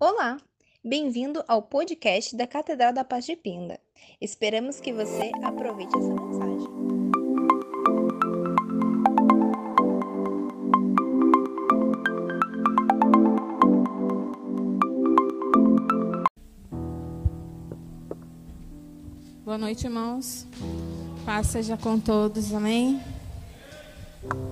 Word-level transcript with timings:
Olá, 0.00 0.38
bem-vindo 0.84 1.42
ao 1.46 1.62
podcast 1.62 2.36
da 2.36 2.48
Catedral 2.48 2.92
da 2.92 3.04
Paz 3.04 3.24
de 3.24 3.36
Pinda. 3.36 3.78
Esperamos 4.20 4.80
que 4.80 4.92
você 4.92 5.30
aproveite 5.42 5.96
essa 5.96 6.14
mensagem. 6.14 6.68
Boa 19.44 19.58
noite, 19.58 19.84
irmãos. 19.84 20.44
Paz 21.24 21.46
seja 21.46 21.76
com 21.76 22.00
todos, 22.00 22.52
amém? 22.52 23.00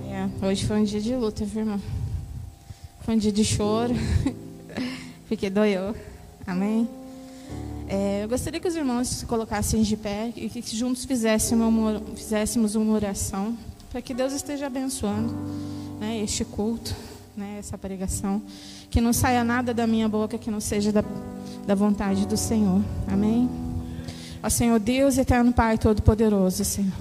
É, 0.09 0.45
hoje 0.45 0.65
foi 0.65 0.79
um 0.79 0.83
dia 0.85 1.01
de 1.01 1.13
luta, 1.15 1.43
viu, 1.43 1.61
irmão? 1.61 1.81
Foi 3.01 3.15
um 3.15 3.17
dia 3.17 3.31
de 3.31 3.43
choro, 3.43 3.93
porque 5.33 5.49
doeu, 5.49 5.95
amém? 6.45 6.87
É, 7.87 8.23
eu 8.23 8.29
gostaria 8.29 8.59
que 8.59 8.67
os 8.67 8.75
irmãos 8.75 9.07
se 9.07 9.25
colocassem 9.25 9.81
de 9.81 9.97
pé 9.97 10.31
e 10.35 10.47
que 10.47 10.77
juntos 10.77 11.05
fizéssemos 11.05 11.67
uma, 11.67 11.99
fizéssemos 12.15 12.75
uma 12.75 12.93
oração 12.93 13.57
para 13.91 13.99
que 13.99 14.13
Deus 14.13 14.31
esteja 14.31 14.67
abençoando 14.67 15.33
né, 15.99 16.19
este 16.19 16.45
culto, 16.45 16.95
né, 17.35 17.55
essa 17.57 17.75
pregação. 17.79 18.43
Que 18.91 19.01
não 19.01 19.11
saia 19.11 19.43
nada 19.43 19.73
da 19.73 19.87
minha 19.87 20.07
boca 20.07 20.37
que 20.37 20.51
não 20.51 20.59
seja 20.59 20.91
da, 20.91 21.03
da 21.65 21.73
vontade 21.73 22.27
do 22.27 22.37
Senhor, 22.37 22.83
amém? 23.07 23.49
Ó 24.43 24.49
Senhor 24.49 24.79
Deus, 24.79 25.17
eterno 25.17 25.51
Pai 25.51 25.79
Todo-Poderoso, 25.79 26.63
Senhor. 26.63 26.93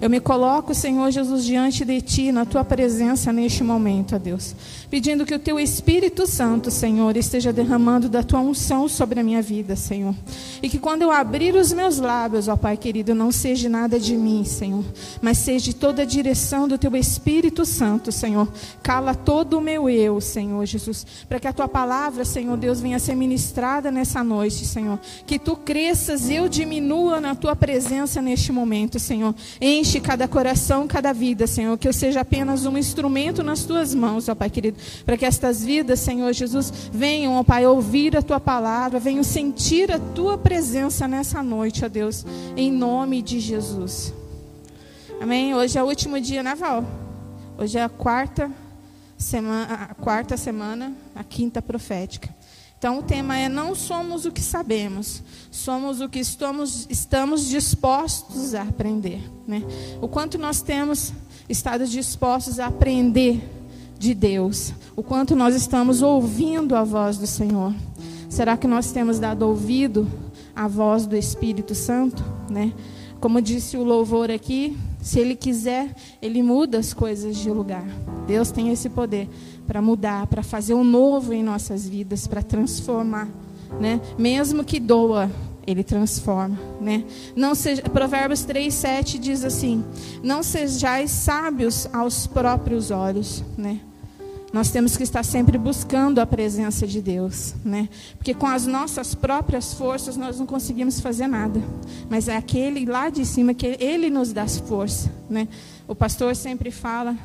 Eu 0.00 0.10
me 0.10 0.20
coloco, 0.20 0.74
Senhor 0.74 1.10
Jesus, 1.10 1.44
diante 1.44 1.84
de 1.84 2.00
Ti, 2.00 2.30
na 2.30 2.44
Tua 2.44 2.64
presença 2.64 3.32
neste 3.32 3.64
momento, 3.64 4.14
ó 4.14 4.18
Deus. 4.18 4.54
Pedindo 4.90 5.24
que 5.24 5.34
o 5.34 5.38
Teu 5.38 5.58
Espírito 5.58 6.26
Santo, 6.26 6.70
Senhor, 6.70 7.16
esteja 7.16 7.52
derramando 7.52 8.08
da 8.08 8.22
Tua 8.22 8.40
unção 8.40 8.88
sobre 8.88 9.20
a 9.20 9.22
minha 9.22 9.40
vida, 9.40 9.74
Senhor. 9.74 10.14
E 10.62 10.68
que 10.68 10.78
quando 10.78 11.02
eu 11.02 11.10
abrir 11.10 11.54
os 11.54 11.72
meus 11.72 11.98
lábios, 11.98 12.46
ó 12.46 12.56
Pai 12.56 12.76
querido, 12.76 13.14
não 13.14 13.32
seja 13.32 13.68
nada 13.68 13.98
de 13.98 14.16
mim, 14.16 14.44
Senhor, 14.44 14.84
mas 15.20 15.38
seja 15.38 15.72
toda 15.72 16.02
a 16.02 16.06
direção 16.06 16.68
do 16.68 16.76
Teu 16.76 16.94
Espírito 16.94 17.64
Santo, 17.64 18.12
Senhor. 18.12 18.48
Cala 18.82 19.14
todo 19.14 19.58
o 19.58 19.60
meu 19.60 19.88
eu, 19.88 20.20
Senhor 20.20 20.64
Jesus, 20.66 21.06
para 21.28 21.40
que 21.40 21.48
a 21.48 21.52
Tua 21.52 21.68
palavra, 21.68 22.24
Senhor 22.24 22.56
Deus, 22.56 22.80
venha 22.80 22.98
ser 22.98 23.14
ministrada 23.14 23.90
nessa 23.90 24.22
noite, 24.22 24.66
Senhor. 24.66 24.98
Que 25.26 25.38
Tu 25.38 25.56
cresças, 25.56 26.28
eu 26.28 26.48
diminua 26.48 27.20
na 27.20 27.34
Tua 27.34 27.56
presença 27.56 28.20
neste 28.20 28.52
momento, 28.52 28.98
Senhor. 28.98 29.34
Cada 30.00 30.28
coração, 30.28 30.86
cada 30.86 31.12
vida, 31.12 31.46
Senhor. 31.46 31.76
Que 31.78 31.88
eu 31.88 31.92
seja 31.92 32.20
apenas 32.20 32.66
um 32.66 32.76
instrumento 32.76 33.42
nas 33.42 33.64
Tuas 33.64 33.94
mãos, 33.94 34.28
ó 34.28 34.34
Pai 34.34 34.50
querido, 34.50 34.78
para 35.04 35.16
que 35.16 35.24
estas 35.24 35.64
vidas, 35.64 36.00
Senhor 36.00 36.32
Jesus, 36.32 36.72
venham, 36.92 37.34
ó 37.34 37.42
Pai, 37.42 37.66
ouvir 37.66 38.16
a 38.16 38.22
Tua 38.22 38.40
palavra, 38.40 38.98
venham 38.98 39.22
sentir 39.22 39.90
a 39.90 39.98
Tua 39.98 40.36
presença 40.36 41.08
nessa 41.08 41.42
noite, 41.42 41.84
ó 41.84 41.88
Deus, 41.88 42.26
em 42.56 42.70
nome 42.70 43.22
de 43.22 43.40
Jesus. 43.40 44.12
Amém? 45.20 45.54
Hoje 45.54 45.78
é 45.78 45.82
o 45.82 45.86
último 45.86 46.20
dia 46.20 46.42
naval. 46.42 46.84
Hoje 47.56 47.78
é 47.78 47.82
a 47.82 47.88
quarta 47.88 48.50
semana, 49.16 49.88
a 49.90 49.94
quarta 49.94 50.36
semana, 50.36 50.92
a 51.14 51.24
quinta 51.24 51.62
profética. 51.62 52.35
Então 52.78 52.98
o 52.98 53.02
tema 53.02 53.38
é 53.38 53.48
não 53.48 53.74
somos 53.74 54.26
o 54.26 54.32
que 54.32 54.42
sabemos, 54.42 55.22
somos 55.50 56.00
o 56.00 56.08
que 56.08 56.18
estamos, 56.18 56.86
estamos 56.90 57.48
dispostos 57.48 58.54
a 58.54 58.62
aprender. 58.62 59.20
Né? 59.46 59.62
O 60.00 60.08
quanto 60.08 60.36
nós 60.36 60.60
temos 60.60 61.12
estado 61.48 61.86
dispostos 61.86 62.58
a 62.58 62.66
aprender 62.66 63.42
de 63.98 64.14
Deus, 64.14 64.74
o 64.94 65.02
quanto 65.02 65.34
nós 65.34 65.54
estamos 65.54 66.02
ouvindo 66.02 66.76
a 66.76 66.84
voz 66.84 67.16
do 67.16 67.26
Senhor. 67.26 67.72
Será 68.28 68.56
que 68.56 68.66
nós 68.66 68.92
temos 68.92 69.18
dado 69.18 69.42
ouvido 69.42 70.06
à 70.54 70.68
voz 70.68 71.06
do 71.06 71.16
Espírito 71.16 71.74
Santo? 71.74 72.22
Né? 72.50 72.74
Como 73.20 73.40
disse 73.40 73.78
o 73.78 73.84
louvor 73.84 74.30
aqui, 74.30 74.76
se 75.00 75.18
Ele 75.18 75.34
quiser, 75.34 75.94
Ele 76.20 76.42
muda 76.42 76.78
as 76.78 76.92
coisas 76.92 77.36
de 77.36 77.50
lugar. 77.50 77.86
Deus 78.26 78.50
tem 78.50 78.70
esse 78.70 78.90
poder 78.90 79.28
para 79.66 79.82
mudar, 79.82 80.26
para 80.26 80.42
fazer 80.42 80.74
um 80.74 80.84
novo 80.84 81.32
em 81.32 81.42
nossas 81.42 81.88
vidas, 81.88 82.26
para 82.26 82.42
transformar, 82.42 83.28
né? 83.80 84.00
Mesmo 84.18 84.64
que 84.64 84.78
doa, 84.78 85.30
ele 85.66 85.82
transforma, 85.82 86.58
né? 86.80 87.04
Não 87.34 87.54
seja, 87.54 87.82
Provérbios 87.82 88.44
3:7 88.44 89.18
diz 89.18 89.44
assim: 89.44 89.84
"Não 90.22 90.42
sejais 90.42 91.10
sábios 91.10 91.88
aos 91.92 92.26
próprios 92.26 92.90
olhos", 92.90 93.42
né? 93.58 93.80
Nós 94.52 94.70
temos 94.70 94.96
que 94.96 95.02
estar 95.02 95.24
sempre 95.24 95.58
buscando 95.58 96.18
a 96.18 96.24
presença 96.24 96.86
de 96.86 97.02
Deus, 97.02 97.54
né? 97.64 97.88
Porque 98.16 98.32
com 98.32 98.46
as 98.46 98.66
nossas 98.66 99.14
próprias 99.14 99.74
forças 99.74 100.16
nós 100.16 100.38
não 100.38 100.46
conseguimos 100.46 101.00
fazer 101.00 101.26
nada. 101.26 101.60
Mas 102.08 102.28
é 102.28 102.36
aquele 102.36 102.86
lá 102.86 103.10
de 103.10 103.26
cima 103.26 103.52
que 103.52 103.76
ele 103.80 104.08
nos 104.08 104.32
dá 104.32 104.46
força, 104.46 105.12
né? 105.28 105.48
O 105.88 105.94
pastor 105.94 106.34
sempre 106.34 106.72
fala, 106.72 107.16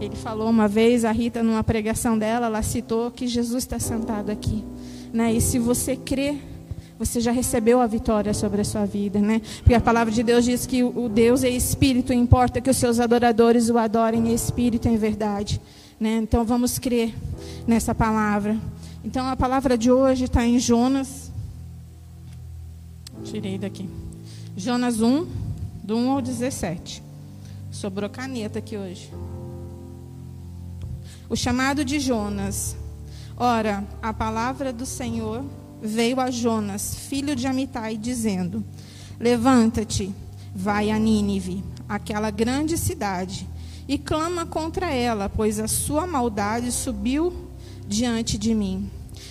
ele 0.00 0.16
falou 0.16 0.48
uma 0.48 0.66
vez, 0.66 1.04
a 1.04 1.12
Rita, 1.12 1.42
numa 1.42 1.62
pregação 1.62 2.18
dela, 2.18 2.46
ela 2.46 2.62
citou 2.62 3.10
que 3.10 3.26
Jesus 3.26 3.64
está 3.64 3.78
sentado 3.78 4.30
aqui. 4.30 4.64
Né? 5.12 5.34
E 5.34 5.40
se 5.42 5.58
você 5.58 5.94
crê, 5.94 6.38
você 6.98 7.20
já 7.20 7.30
recebeu 7.30 7.82
a 7.82 7.86
vitória 7.86 8.32
sobre 8.32 8.62
a 8.62 8.64
sua 8.64 8.86
vida. 8.86 9.20
Né? 9.20 9.42
Porque 9.58 9.74
a 9.74 9.80
palavra 9.80 10.12
de 10.12 10.22
Deus 10.22 10.46
diz 10.46 10.64
que 10.64 10.82
o 10.82 11.06
Deus 11.06 11.44
é 11.44 11.50
espírito, 11.50 12.12
importa 12.12 12.62
que 12.62 12.70
os 12.70 12.78
seus 12.78 12.98
adoradores 12.98 13.68
o 13.68 13.76
adorem 13.76 14.30
em 14.30 14.34
espírito 14.34 14.88
e 14.88 14.90
em 14.90 14.96
verdade. 14.96 15.60
Né? 16.00 16.16
Então 16.16 16.44
vamos 16.46 16.78
crer 16.78 17.14
nessa 17.66 17.94
palavra. 17.94 18.56
Então 19.04 19.26
a 19.26 19.36
palavra 19.36 19.76
de 19.76 19.90
hoje 19.90 20.24
está 20.24 20.46
em 20.46 20.58
Jonas. 20.58 21.30
Tirei 23.22 23.58
daqui. 23.58 23.86
Jonas 24.56 25.02
1, 25.02 25.26
do 25.84 25.94
1 25.94 26.10
ao 26.10 26.22
17. 26.22 27.07
Sobrou 27.70 28.08
caneta 28.08 28.58
aqui 28.58 28.76
hoje. 28.76 29.12
O 31.28 31.36
chamado 31.36 31.84
de 31.84 32.00
Jonas. 32.00 32.74
Ora, 33.36 33.84
a 34.02 34.12
palavra 34.12 34.72
do 34.72 34.86
Senhor 34.86 35.44
veio 35.80 36.18
a 36.18 36.30
Jonas, 36.30 36.94
filho 36.94 37.36
de 37.36 37.46
Amitai, 37.46 37.96
dizendo: 37.96 38.64
Levanta-te, 39.20 40.12
vai 40.54 40.90
a 40.90 40.98
Nínive, 40.98 41.62
aquela 41.86 42.30
grande 42.30 42.78
cidade, 42.78 43.46
e 43.86 43.98
clama 43.98 44.46
contra 44.46 44.90
ela, 44.90 45.28
pois 45.28 45.60
a 45.60 45.68
sua 45.68 46.06
maldade 46.06 46.72
subiu 46.72 47.50
diante 47.86 48.38
de 48.38 48.54
mim. 48.54 48.90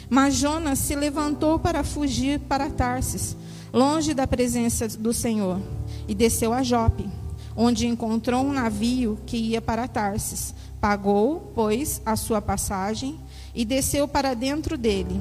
Mas 0.09 0.35
Jonas 0.35 0.79
se 0.79 0.95
levantou 0.95 1.57
para 1.57 1.83
fugir 1.83 2.39
para 2.41 2.69
Tarsis, 2.69 3.35
longe 3.73 4.13
da 4.13 4.27
presença 4.27 4.87
do 4.87 5.11
Senhor, 5.11 5.59
e 6.07 6.13
desceu 6.13 6.53
a 6.53 6.61
Jope 6.61 7.09
onde 7.57 7.87
encontrou 7.87 8.45
um 8.45 8.53
navio 8.53 9.17
que 9.25 9.35
ia 9.35 9.59
para 9.59 9.87
Tarsis. 9.87 10.53
Pagou, 10.79 11.51
pois, 11.55 11.99
a 12.05 12.15
sua 12.15 12.39
passagem 12.39 13.19
e 13.55 13.65
desceu 13.65 14.07
para 14.07 14.35
dentro 14.35 14.77
dele, 14.77 15.19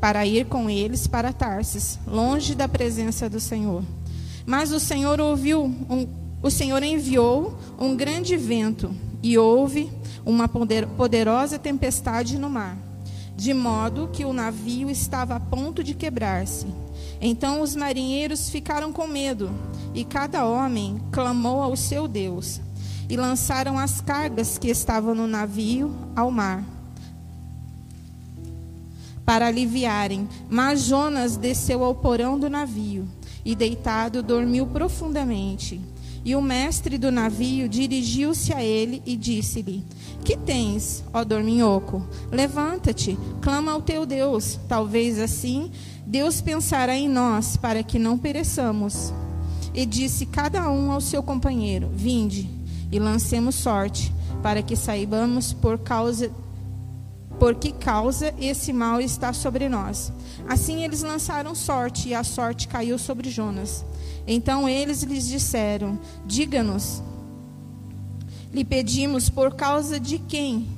para 0.00 0.24
ir 0.24 0.46
com 0.46 0.70
eles 0.70 1.06
para 1.06 1.34
Tarsis, 1.34 1.98
longe 2.06 2.54
da 2.54 2.66
presença 2.66 3.28
do 3.28 3.38
Senhor. 3.38 3.84
Mas 4.46 4.72
o 4.72 4.80
Senhor 4.80 5.20
ouviu, 5.20 5.64
um, 5.64 6.06
o 6.42 6.50
Senhor 6.50 6.82
enviou 6.82 7.58
um 7.78 7.94
grande 7.94 8.36
vento 8.38 8.94
e 9.22 9.36
houve 9.36 9.92
uma 10.24 10.48
poderosa 10.48 11.58
tempestade 11.58 12.38
no 12.38 12.48
mar, 12.48 12.78
de 13.36 13.52
modo 13.52 14.08
que 14.12 14.24
o 14.24 14.32
navio 14.32 14.88
estava 14.88 15.36
a 15.36 15.40
ponto 15.40 15.84
de 15.84 15.92
quebrar-se. 15.92 16.66
Então 17.20 17.60
os 17.60 17.76
marinheiros 17.76 18.48
ficaram 18.48 18.92
com 18.92 19.06
medo, 19.06 19.50
e 19.94 20.04
cada 20.04 20.46
homem 20.46 21.00
clamou 21.12 21.62
ao 21.62 21.76
seu 21.76 22.08
Deus, 22.08 22.60
e 23.08 23.16
lançaram 23.16 23.78
as 23.78 24.00
cargas 24.00 24.56
que 24.56 24.68
estavam 24.68 25.14
no 25.14 25.26
navio 25.26 25.94
ao 26.16 26.30
mar, 26.30 26.64
para 29.24 29.46
aliviarem. 29.48 30.28
Mas 30.48 30.84
Jonas 30.84 31.36
desceu 31.36 31.84
ao 31.84 31.94
porão 31.94 32.38
do 32.38 32.48
navio, 32.48 33.06
e 33.44 33.54
deitado 33.54 34.22
dormiu 34.22 34.66
profundamente. 34.66 35.80
E 36.26 36.34
o 36.34 36.42
mestre 36.42 36.98
do 36.98 37.12
navio 37.12 37.68
dirigiu-se 37.68 38.52
a 38.52 38.60
ele 38.60 39.00
e 39.06 39.16
disse-lhe: 39.16 39.84
Que 40.24 40.36
tens, 40.36 41.04
ó 41.14 41.22
dorminhoco? 41.22 42.04
Levanta-te, 42.32 43.16
clama 43.40 43.70
ao 43.70 43.80
teu 43.80 44.04
Deus. 44.04 44.58
Talvez 44.68 45.20
assim 45.20 45.70
Deus 46.04 46.40
pensará 46.40 46.96
em 46.96 47.08
nós 47.08 47.56
para 47.56 47.80
que 47.84 47.96
não 47.96 48.18
pereçamos. 48.18 49.14
E 49.72 49.86
disse 49.86 50.26
cada 50.26 50.68
um 50.68 50.90
ao 50.90 51.00
seu 51.00 51.22
companheiro: 51.22 51.88
Vinde 51.94 52.50
e 52.90 52.98
lancemos 52.98 53.54
sorte, 53.54 54.12
para 54.42 54.62
que 54.62 54.74
saibamos 54.74 55.52
por 55.52 55.78
causa 55.78 56.28
por 57.38 57.54
que 57.54 57.72
causa 57.72 58.34
esse 58.40 58.72
mal 58.72 59.00
está 59.00 59.32
sobre 59.32 59.68
nós. 59.68 60.12
Assim 60.48 60.82
eles 60.84 61.02
lançaram 61.02 61.54
sorte, 61.54 62.08
e 62.08 62.14
a 62.14 62.24
sorte 62.24 62.68
caiu 62.68 62.98
sobre 62.98 63.30
Jonas. 63.30 63.84
Então 64.26 64.68
eles 64.68 65.02
lhes 65.02 65.26
disseram: 65.26 65.98
Diga-nos, 66.24 67.02
lhe 68.52 68.64
pedimos 68.64 69.28
por 69.28 69.54
causa 69.54 70.00
de 70.00 70.18
quem 70.18 70.68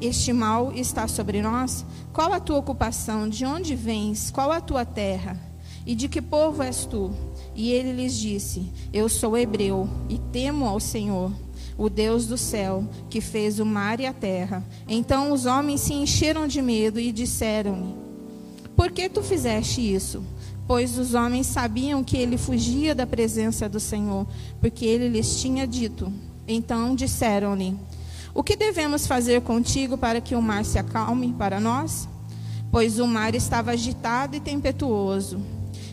este 0.00 0.32
mal 0.32 0.72
está 0.74 1.06
sobre 1.06 1.40
nós? 1.40 1.84
Qual 2.12 2.32
a 2.32 2.40
tua 2.40 2.58
ocupação? 2.58 3.28
De 3.28 3.44
onde 3.44 3.74
vens? 3.74 4.30
Qual 4.30 4.50
a 4.50 4.60
tua 4.60 4.84
terra? 4.84 5.38
E 5.86 5.94
de 5.94 6.08
que 6.08 6.20
povo 6.20 6.62
és 6.62 6.84
tu? 6.84 7.10
E 7.54 7.70
ele 7.70 7.92
lhes 7.92 8.16
disse: 8.16 8.70
Eu 8.92 9.08
sou 9.08 9.36
hebreu 9.36 9.88
e 10.08 10.18
temo 10.18 10.66
ao 10.66 10.80
Senhor, 10.80 11.32
o 11.76 11.88
Deus 11.88 12.26
do 12.26 12.36
céu, 12.36 12.84
que 13.08 13.20
fez 13.20 13.58
o 13.58 13.66
mar 13.66 14.00
e 14.00 14.06
a 14.06 14.12
terra. 14.12 14.64
Então 14.88 15.32
os 15.32 15.46
homens 15.46 15.80
se 15.82 15.94
encheram 15.94 16.46
de 16.46 16.60
medo 16.60 17.00
e 17.00 17.12
disseram-lhe: 17.12 17.94
Por 18.76 18.90
que 18.90 19.08
tu 19.08 19.22
fizeste 19.22 19.80
isso? 19.80 20.22
Pois 20.66 20.96
os 20.96 21.14
homens 21.14 21.46
sabiam 21.48 22.04
que 22.04 22.16
ele 22.16 22.38
fugia 22.38 22.94
da 22.94 23.06
presença 23.06 23.68
do 23.68 23.80
Senhor, 23.80 24.26
porque 24.60 24.84
ele 24.84 25.08
lhes 25.08 25.40
tinha 25.40 25.66
dito. 25.66 26.12
Então 26.46 26.94
disseram-lhe: 26.94 27.76
O 28.34 28.42
que 28.42 28.56
devemos 28.56 29.06
fazer 29.06 29.42
contigo 29.42 29.98
para 29.98 30.20
que 30.20 30.34
o 30.34 30.42
mar 30.42 30.64
se 30.64 30.78
acalme 30.78 31.34
para 31.36 31.60
nós? 31.60 32.08
Pois 32.70 32.98
o 32.98 33.06
mar 33.06 33.34
estava 33.34 33.72
agitado 33.72 34.36
e 34.36 34.40
tempestuoso. 34.40 35.40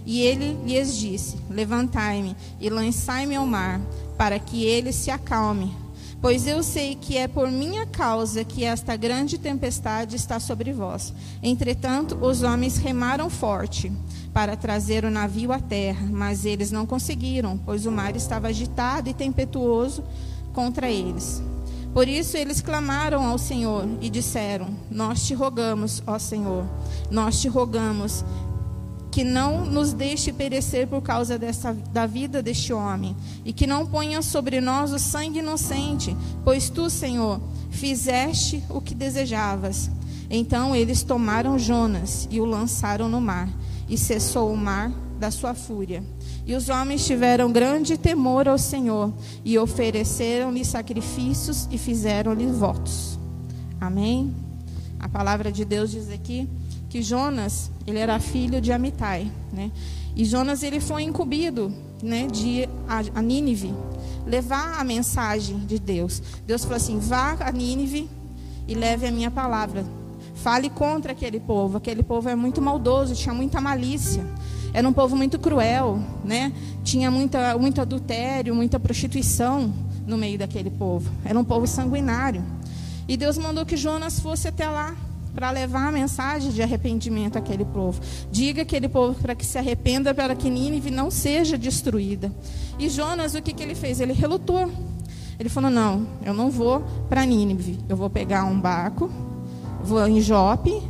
E 0.05 0.21
ele 0.21 0.57
lhes 0.65 0.95
disse: 0.97 1.37
Levantai-me 1.49 2.35
e 2.59 2.69
lançai-me 2.69 3.35
ao 3.35 3.45
mar, 3.45 3.81
para 4.19 4.37
que 4.37 4.65
ele 4.65 4.91
se 4.91 5.09
acalme. 5.09 5.73
Pois 6.21 6.45
eu 6.45 6.61
sei 6.61 6.93
que 6.93 7.15
é 7.15 7.25
por 7.25 7.49
minha 7.49 7.85
causa 7.85 8.43
que 8.43 8.65
esta 8.65 8.97
grande 8.97 9.37
tempestade 9.37 10.17
está 10.17 10.41
sobre 10.41 10.73
vós. 10.73 11.13
Entretanto, 11.41 12.17
os 12.21 12.43
homens 12.43 12.75
remaram 12.75 13.29
forte 13.29 13.89
para 14.33 14.57
trazer 14.57 15.05
o 15.05 15.09
navio 15.09 15.53
à 15.53 15.59
terra, 15.59 16.05
mas 16.11 16.43
eles 16.43 16.69
não 16.69 16.85
conseguiram, 16.85 17.57
pois 17.65 17.85
o 17.85 17.91
mar 17.93 18.13
estava 18.13 18.49
agitado 18.49 19.09
e 19.09 19.13
tempestuoso 19.13 20.03
contra 20.51 20.91
eles. 20.91 21.41
Por 21.93 22.05
isso 22.05 22.35
eles 22.35 22.59
clamaram 22.59 23.25
ao 23.25 23.37
Senhor 23.37 23.87
e 24.01 24.09
disseram: 24.09 24.67
Nós 24.91 25.25
te 25.25 25.33
rogamos, 25.33 26.03
ó 26.05 26.19
Senhor, 26.19 26.65
nós 27.09 27.39
te 27.39 27.47
rogamos 27.47 28.25
que 29.19 29.23
não 29.25 29.65
nos 29.65 29.91
deixe 29.91 30.31
perecer 30.31 30.87
por 30.87 31.01
causa 31.01 31.37
dessa, 31.37 31.73
da 31.73 32.05
vida 32.05 32.41
deste 32.41 32.71
homem, 32.71 33.13
e 33.43 33.51
que 33.51 33.67
não 33.67 33.85
ponha 33.85 34.21
sobre 34.21 34.61
nós 34.61 34.93
o 34.93 34.97
sangue 34.97 35.39
inocente, 35.39 36.15
pois 36.45 36.69
tu, 36.69 36.89
Senhor, 36.89 37.41
fizeste 37.69 38.63
o 38.69 38.79
que 38.79 38.95
desejavas. 38.95 39.91
Então 40.29 40.73
eles 40.73 41.03
tomaram 41.03 41.59
Jonas 41.59 42.29
e 42.31 42.39
o 42.39 42.45
lançaram 42.45 43.09
no 43.09 43.19
mar, 43.19 43.49
e 43.89 43.97
cessou 43.97 44.53
o 44.53 44.55
mar 44.55 44.89
da 45.19 45.29
sua 45.29 45.53
fúria. 45.53 46.01
E 46.45 46.55
os 46.55 46.69
homens 46.69 47.05
tiveram 47.05 47.51
grande 47.51 47.97
temor 47.97 48.47
ao 48.47 48.57
Senhor, 48.57 49.11
e 49.43 49.59
ofereceram-lhe 49.59 50.63
sacrifícios 50.63 51.67
e 51.69 51.77
fizeram-lhe 51.77 52.47
votos. 52.47 53.19
Amém? 53.81 54.33
A 54.97 55.09
palavra 55.09 55.51
de 55.51 55.65
Deus 55.65 55.91
diz 55.91 56.09
aqui 56.09 56.47
que 56.89 57.03
Jonas, 57.03 57.69
ele 57.85 57.99
era 57.99 58.19
filho 58.19 58.59
de 58.59 58.71
Amitai, 58.71 59.31
né? 59.53 59.71
E 60.15 60.25
Jonas 60.25 60.63
ele 60.63 60.79
foi 60.79 61.03
incumbido, 61.03 61.71
né, 62.01 62.27
de 62.27 62.67
a, 62.87 63.21
Nínive 63.21 63.73
levar 64.25 64.79
a 64.79 64.83
mensagem 64.83 65.59
de 65.59 65.77
Deus. 65.79 66.21
Deus 66.45 66.63
falou 66.63 66.77
assim: 66.77 66.99
"Vá 66.99 67.37
a 67.39 67.51
Nínive 67.51 68.09
e 68.67 68.73
leve 68.73 69.07
a 69.07 69.11
minha 69.11 69.29
palavra. 69.29 69.85
Fale 70.35 70.69
contra 70.69 71.11
aquele 71.11 71.39
povo. 71.39 71.77
Aquele 71.77 72.01
povo 72.01 72.27
é 72.29 72.35
muito 72.35 72.61
maldoso, 72.61 73.15
tinha 73.15 73.33
muita 73.33 73.61
malícia. 73.61 74.25
Era 74.73 74.87
um 74.87 74.93
povo 74.93 75.15
muito 75.15 75.37
cruel, 75.37 75.99
né? 76.23 76.53
Tinha 76.83 77.09
muita, 77.11 77.57
muito 77.57 77.81
adultério, 77.81 78.55
muita 78.55 78.79
prostituição 78.79 79.73
no 80.05 80.17
meio 80.17 80.37
daquele 80.37 80.69
povo. 80.69 81.11
Era 81.25 81.37
um 81.37 81.43
povo 81.43 81.67
sanguinário. 81.67 82.43
E 83.07 83.17
Deus 83.17 83.37
mandou 83.37 83.65
que 83.65 83.75
Jonas 83.75 84.19
fosse 84.19 84.47
até 84.47 84.69
lá 84.69 84.95
para 85.33 85.51
levar 85.51 85.87
a 85.87 85.91
mensagem 85.91 86.51
de 86.51 86.61
arrependimento 86.61 87.37
àquele 87.37 87.65
povo. 87.65 88.01
Diga 88.31 88.63
aquele 88.63 88.89
povo 88.89 89.19
para 89.21 89.35
que 89.35 89.45
se 89.45 89.57
arrependa, 89.57 90.13
para 90.13 90.35
que 90.35 90.49
Nínive 90.49 90.91
não 90.91 91.09
seja 91.09 91.57
destruída. 91.57 92.31
E 92.77 92.89
Jonas, 92.89 93.35
o 93.35 93.41
que, 93.41 93.53
que 93.53 93.63
ele 93.63 93.75
fez? 93.75 93.99
Ele 93.99 94.13
relutou. 94.13 94.71
Ele 95.39 95.49
falou: 95.49 95.69
Não, 95.69 96.05
eu 96.25 96.33
não 96.33 96.49
vou 96.49 96.81
para 97.07 97.25
Nínive. 97.25 97.79
Eu 97.87 97.95
vou 97.95 98.09
pegar 98.09 98.43
um 98.45 98.59
barco, 98.59 99.09
vou 99.83 100.05
em 100.07 100.21
Jope, 100.21 100.81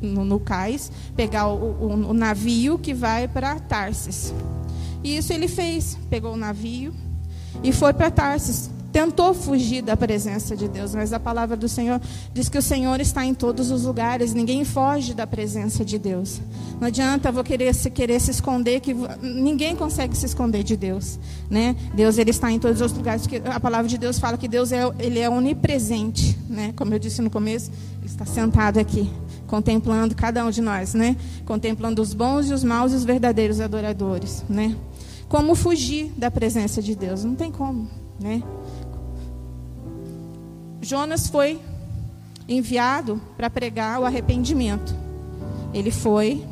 no, 0.00 0.24
no 0.24 0.40
cais, 0.40 0.90
pegar 1.16 1.48
o, 1.48 1.56
o, 1.56 2.10
o 2.10 2.12
navio 2.12 2.78
que 2.78 2.92
vai 2.92 3.28
para 3.28 3.58
Tarsis. 3.60 4.34
E 5.02 5.16
isso 5.16 5.32
ele 5.32 5.48
fez. 5.48 5.98
Pegou 6.10 6.34
o 6.34 6.36
navio 6.36 6.92
e 7.62 7.72
foi 7.72 7.92
para 7.92 8.10
Tarsis 8.10 8.70
tentou 8.92 9.32
fugir 9.32 9.82
da 9.82 9.96
presença 9.96 10.54
de 10.54 10.68
Deus, 10.68 10.94
mas 10.94 11.12
a 11.12 11.18
palavra 11.18 11.56
do 11.56 11.68
Senhor 11.68 12.00
diz 12.34 12.48
que 12.48 12.58
o 12.58 12.62
Senhor 12.62 13.00
está 13.00 13.24
em 13.24 13.32
todos 13.32 13.70
os 13.70 13.84
lugares, 13.84 14.34
ninguém 14.34 14.64
foge 14.64 15.14
da 15.14 15.26
presença 15.26 15.84
de 15.84 15.98
Deus. 15.98 16.40
Não 16.78 16.88
adianta 16.88 17.32
vou 17.32 17.42
querer 17.42 17.74
se 17.74 17.90
querer 17.90 18.20
se 18.20 18.30
esconder 18.30 18.80
que 18.80 18.94
ninguém 19.22 19.74
consegue 19.74 20.16
se 20.16 20.26
esconder 20.26 20.62
de 20.62 20.76
Deus, 20.76 21.18
né? 21.48 21.74
Deus 21.94 22.18
ele 22.18 22.30
está 22.30 22.52
em 22.52 22.58
todos 22.58 22.80
os 22.80 22.92
lugares, 22.92 23.22
porque 23.22 23.40
a 23.48 23.58
palavra 23.58 23.88
de 23.88 23.96
Deus 23.96 24.18
fala 24.18 24.36
que 24.36 24.46
Deus 24.46 24.70
é 24.72 24.82
ele 24.98 25.18
é 25.18 25.30
onipresente, 25.30 26.36
né? 26.48 26.74
Como 26.76 26.92
eu 26.92 26.98
disse 26.98 27.22
no 27.22 27.30
começo, 27.30 27.70
ele 27.98 28.06
está 28.06 28.26
sentado 28.26 28.78
aqui, 28.78 29.08
contemplando 29.46 30.14
cada 30.14 30.44
um 30.44 30.50
de 30.50 30.60
nós, 30.60 30.92
né? 30.92 31.16
Contemplando 31.46 32.02
os 32.02 32.12
bons 32.12 32.50
e 32.50 32.52
os 32.52 32.62
maus 32.62 32.92
e 32.92 32.96
os 32.96 33.04
verdadeiros 33.04 33.58
adoradores, 33.58 34.44
né? 34.48 34.76
Como 35.28 35.54
fugir 35.54 36.12
da 36.14 36.30
presença 36.30 36.82
de 36.82 36.94
Deus? 36.94 37.24
Não 37.24 37.34
tem 37.34 37.50
como, 37.50 37.88
né? 38.20 38.42
Jonas 40.82 41.28
foi 41.28 41.60
enviado 42.48 43.20
para 43.36 43.48
pregar 43.48 44.00
o 44.00 44.04
arrependimento. 44.04 44.94
Ele 45.72 45.92
foi. 45.92 46.44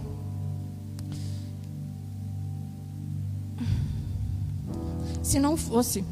Se 5.22 5.40
não 5.40 5.56
fosse. 5.56 6.04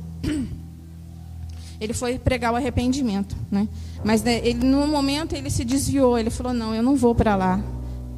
Ele 1.80 1.92
foi 1.92 2.18
pregar 2.18 2.52
o 2.52 2.56
arrependimento, 2.56 3.36
né? 3.48 3.68
Mas 4.04 4.20
né, 4.24 4.44
ele, 4.44 4.66
no 4.66 4.84
momento 4.88 5.36
ele 5.36 5.48
se 5.48 5.64
desviou. 5.64 6.18
Ele 6.18 6.28
falou: 6.28 6.52
"Não, 6.52 6.74
eu 6.74 6.82
não 6.82 6.96
vou 6.96 7.14
para 7.14 7.36
lá", 7.36 7.62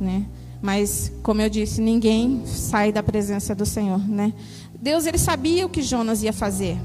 né? 0.00 0.24
Mas, 0.62 1.12
como 1.22 1.42
eu 1.42 1.50
disse, 1.50 1.80
ninguém 1.80 2.42
sai 2.46 2.90
da 2.90 3.02
presença 3.02 3.54
do 3.54 3.66
Senhor, 3.66 3.98
né? 3.98 4.32
Deus 4.80 5.04
ele 5.04 5.18
sabia 5.18 5.66
o 5.66 5.68
que 5.68 5.82
Jonas 5.82 6.22
ia 6.22 6.32
fazer. 6.32 6.78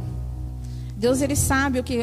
Deus 0.97 1.21
ele 1.21 1.35
sabe 1.35 1.79
o 1.79 1.83
que 1.83 1.99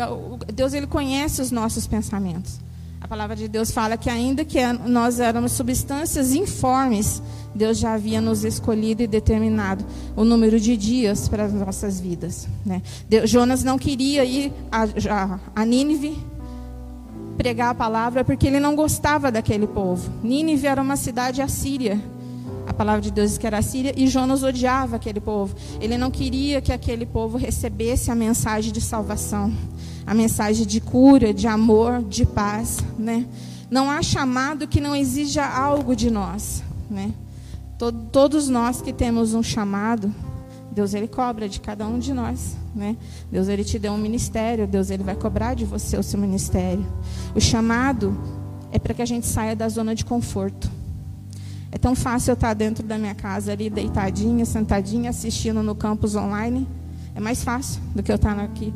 Deus 0.52 0.72
ele 0.74 0.86
conhece 0.86 1.40
os 1.40 1.50
nossos 1.50 1.86
pensamentos. 1.86 2.60
A 3.00 3.08
palavra 3.08 3.34
de 3.34 3.48
Deus 3.48 3.72
fala 3.72 3.96
que 3.96 4.08
ainda 4.08 4.44
que 4.44 4.60
nós 4.86 5.18
éramos 5.18 5.52
substâncias 5.52 6.34
informes, 6.34 7.20
Deus 7.52 7.78
já 7.78 7.94
havia 7.94 8.20
nos 8.20 8.44
escolhido 8.44 9.02
e 9.02 9.06
determinado 9.06 9.84
o 10.14 10.24
número 10.24 10.60
de 10.60 10.76
dias 10.76 11.28
para 11.28 11.44
as 11.44 11.52
nossas 11.52 11.98
vidas. 11.98 12.46
Né? 12.64 12.81
Deus, 13.08 13.28
Jonas 13.28 13.64
não 13.64 13.76
queria 13.76 14.24
ir 14.24 14.52
a, 14.70 14.84
a, 14.84 15.40
a 15.55 15.64
Nínive 15.64 16.17
pregar 17.36 17.70
a 17.70 17.74
palavra 17.74 18.24
porque 18.24 18.46
ele 18.46 18.60
não 18.60 18.76
gostava 18.76 19.32
daquele 19.32 19.67
povo. 19.67 20.08
Nínive 20.22 20.69
era 20.69 20.81
uma 20.81 20.96
cidade 20.96 21.43
assíria 21.43 22.00
a 22.66 22.72
palavra 22.72 23.00
de 23.00 23.10
Deus 23.10 23.31
diz 23.31 23.38
que 23.38 23.46
era 23.46 23.58
a 23.58 23.62
Síria, 23.62 23.92
e 23.96 24.06
Jonas 24.06 24.42
odiava 24.42 24.96
aquele 24.96 25.20
povo. 25.20 25.54
Ele 25.81 25.98
não 25.98 26.10
queria 26.10 26.60
que 26.60 26.72
aquele 26.72 27.04
povo 27.04 27.36
recebesse 27.36 28.10
a 28.10 28.14
mensagem 28.14 28.72
de 28.72 28.81
salvação, 28.81 29.52
a 30.06 30.14
mensagem 30.14 30.66
de 30.66 30.81
cura, 30.81 31.34
de 31.34 31.46
amor, 31.46 32.02
de 32.02 32.24
paz, 32.24 32.78
né? 32.98 33.26
Não 33.70 33.90
há 33.90 34.02
chamado 34.02 34.69
que 34.69 34.81
não 34.81 34.94
exija 34.94 35.44
algo 35.44 35.96
de 35.96 36.10
nós, 36.10 36.62
né? 36.90 37.12
Todos 38.12 38.48
nós 38.48 38.81
que 38.81 38.92
temos 38.92 39.34
um 39.34 39.42
chamado, 39.42 40.14
Deus 40.70 40.94
ele 40.94 41.08
cobra 41.08 41.48
de 41.48 41.60
cada 41.60 41.86
um 41.86 41.98
de 41.98 42.14
nós, 42.14 42.56
né? 42.74 42.96
Deus 43.31 43.48
ele 43.48 43.64
te 43.64 43.78
deu 43.78 43.92
um 43.92 43.98
ministério, 43.98 44.69
Deus 44.69 44.88
ele 44.90 45.02
vai 45.02 45.16
cobrar 45.16 45.54
de 45.54 45.64
você 45.64 45.96
o 45.96 46.02
seu 46.02 46.19
ministério. 46.19 46.86
O 47.34 47.40
chamado 47.40 48.16
é 48.70 48.78
para 48.78 48.94
que 48.94 49.02
a 49.02 49.06
gente 49.06 49.26
saia 49.26 49.56
da 49.56 49.69
zona 49.69 49.94
de 49.94 50.04
conforto. 50.04 50.81
É 51.72 51.79
tão 51.79 51.94
fácil 51.94 52.32
eu 52.32 52.34
estar 52.34 52.52
dentro 52.52 52.86
da 52.86 52.98
minha 52.98 53.14
casa 53.14 53.52
ali, 53.52 53.70
deitadinha, 53.70 54.44
sentadinha, 54.44 55.08
assistindo 55.08 55.62
no 55.62 55.74
campus 55.74 56.14
online. 56.14 56.69
É 57.14 57.20
mais 57.20 57.43
fácil 57.43 57.81
do 57.94 58.02
que 58.02 58.12
eu 58.12 58.17
estar 58.17 58.38
aqui 58.38 58.74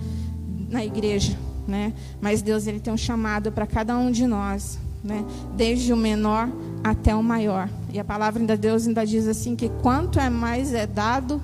na 0.71 0.83
igreja, 0.83 1.37
né? 1.69 1.93
Mas 2.23 2.41
Deus 2.41 2.67
ele 2.67 2.81
tem 2.81 2.91
um 2.91 2.97
chamado 2.97 3.53
para 3.53 3.67
cada 3.67 3.97
um 3.99 4.11
de 4.11 4.27
nós, 4.27 4.79
né? 5.05 5.23
Desde 5.55 5.93
o 5.93 5.97
menor 5.97 6.49
até 6.83 7.15
o 7.15 7.23
maior. 7.23 7.69
E 7.93 7.99
a 8.01 8.05
palavra 8.05 8.43
de 8.43 8.57
Deus 8.57 8.87
ainda 8.87 9.07
diz 9.07 9.29
assim 9.29 9.55
que 9.55 9.69
quanto 9.83 10.19
é 10.19 10.31
mais 10.31 10.73
é 10.73 10.87
dado, 10.87 11.41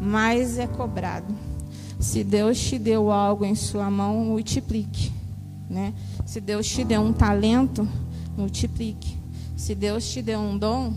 mais 0.00 0.58
é 0.58 0.66
cobrado. 0.66 1.32
Se 2.00 2.24
Deus 2.24 2.58
te 2.58 2.80
deu 2.80 3.12
algo 3.12 3.44
em 3.44 3.54
sua 3.54 3.88
mão, 3.88 4.24
multiplique, 4.24 5.12
né? 5.70 5.94
Se 6.26 6.40
Deus 6.40 6.66
te 6.66 6.82
deu 6.82 7.00
um 7.00 7.12
talento, 7.12 7.88
multiplique. 8.36 9.16
Se 9.56 9.74
Deus 9.74 10.08
te 10.08 10.20
deu 10.20 10.38
um 10.38 10.56
dom, 10.56 10.92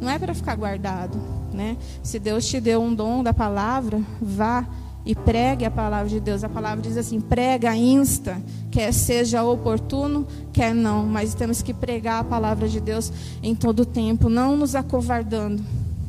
não 0.00 0.10
é 0.10 0.18
para 0.18 0.34
ficar 0.34 0.54
guardado, 0.54 1.18
né? 1.52 1.76
Se 2.02 2.18
Deus 2.18 2.46
te 2.46 2.60
deu 2.60 2.82
um 2.82 2.94
dom 2.94 3.22
da 3.22 3.32
palavra, 3.32 4.00
vá 4.20 4.66
e 5.06 5.14
pregue 5.14 5.64
a 5.64 5.70
palavra 5.70 6.08
de 6.08 6.20
Deus. 6.20 6.44
A 6.44 6.48
palavra 6.48 6.82
diz 6.82 6.96
assim: 6.96 7.20
prega, 7.20 7.74
insta, 7.74 8.40
quer 8.70 8.92
seja 8.92 9.42
oportuno, 9.42 10.26
quer 10.52 10.74
não, 10.74 11.06
mas 11.06 11.34
temos 11.34 11.62
que 11.62 11.72
pregar 11.72 12.20
a 12.20 12.24
palavra 12.24 12.68
de 12.68 12.80
Deus 12.80 13.12
em 13.42 13.54
todo 13.54 13.80
o 13.80 13.86
tempo, 13.86 14.28
não 14.28 14.56
nos 14.56 14.74
acovardando 14.74 15.62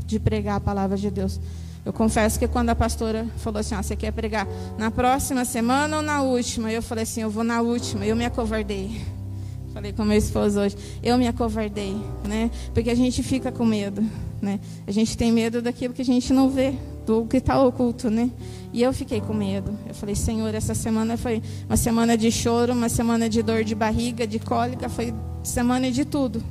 de 0.06 0.20
pregar 0.20 0.58
a 0.58 0.60
palavra 0.60 0.98
de 0.98 1.10
Deus. 1.10 1.40
Eu 1.84 1.94
confesso 1.94 2.40
que 2.40 2.48
quando 2.48 2.70
a 2.70 2.75
pastora 2.75 3.28
falou 3.38 3.60
assim: 3.60 3.75
ah, 3.75 3.84
você 3.84 3.96
quer 3.96 4.12
pregar 4.12 4.48
na 4.78 4.90
próxima 4.90 5.46
semana 5.46 5.98
ou 5.98 6.02
na 6.02 6.22
última? 6.22 6.72
Eu 6.72 6.82
falei 6.82 7.04
assim: 7.04 7.22
eu 7.22 7.30
vou 7.30 7.44
na 7.44 7.62
última. 7.62 8.06
Eu 8.06 8.16
me 8.16 8.25
acovardei. 8.25 9.15
Falei 9.75 9.91
com 9.91 10.05
meu 10.05 10.17
esposo 10.17 10.62
hoje. 10.62 10.77
Eu 11.03 11.17
me 11.17 11.27
acovardei, 11.27 11.98
né? 12.24 12.50
Porque 12.74 12.89
a 12.89 12.96
gente 12.96 13.22
fica 13.22 13.51
com 13.51 13.65
medo, 13.65 14.01
né? 14.41 14.58
A 14.88 14.91
gente 14.91 15.17
tem 15.17 15.34
medo 15.34 15.62
daquilo 15.62 15.94
que 15.94 16.01
a 16.01 16.05
gente 16.05 16.32
não 16.32 16.50
vê, 16.50 16.75
do 17.05 17.25
que 17.25 17.36
está 17.36 17.62
oculto, 17.62 18.10
né? 18.10 18.32
E 18.72 18.82
eu 18.82 18.94
fiquei 18.94 19.20
com 19.20 19.34
medo. 19.34 19.77
Eu 19.86 19.94
falei, 19.94 20.15
Senhor, 20.15 20.55
essa 20.55 20.74
semana 20.74 21.17
foi 21.17 21.44
uma 21.67 21.75
semana 21.75 22.17
de 22.17 22.32
choro, 22.32 22.72
uma 22.72 22.88
semana 22.88 23.27
de 23.27 23.44
dor 23.44 23.65
de 23.65 23.75
barriga, 23.75 24.25
de 24.25 24.39
cólica, 24.39 24.88
foi 24.88 25.13
semana 25.44 25.91
de 25.91 26.05
tudo, 26.05 26.41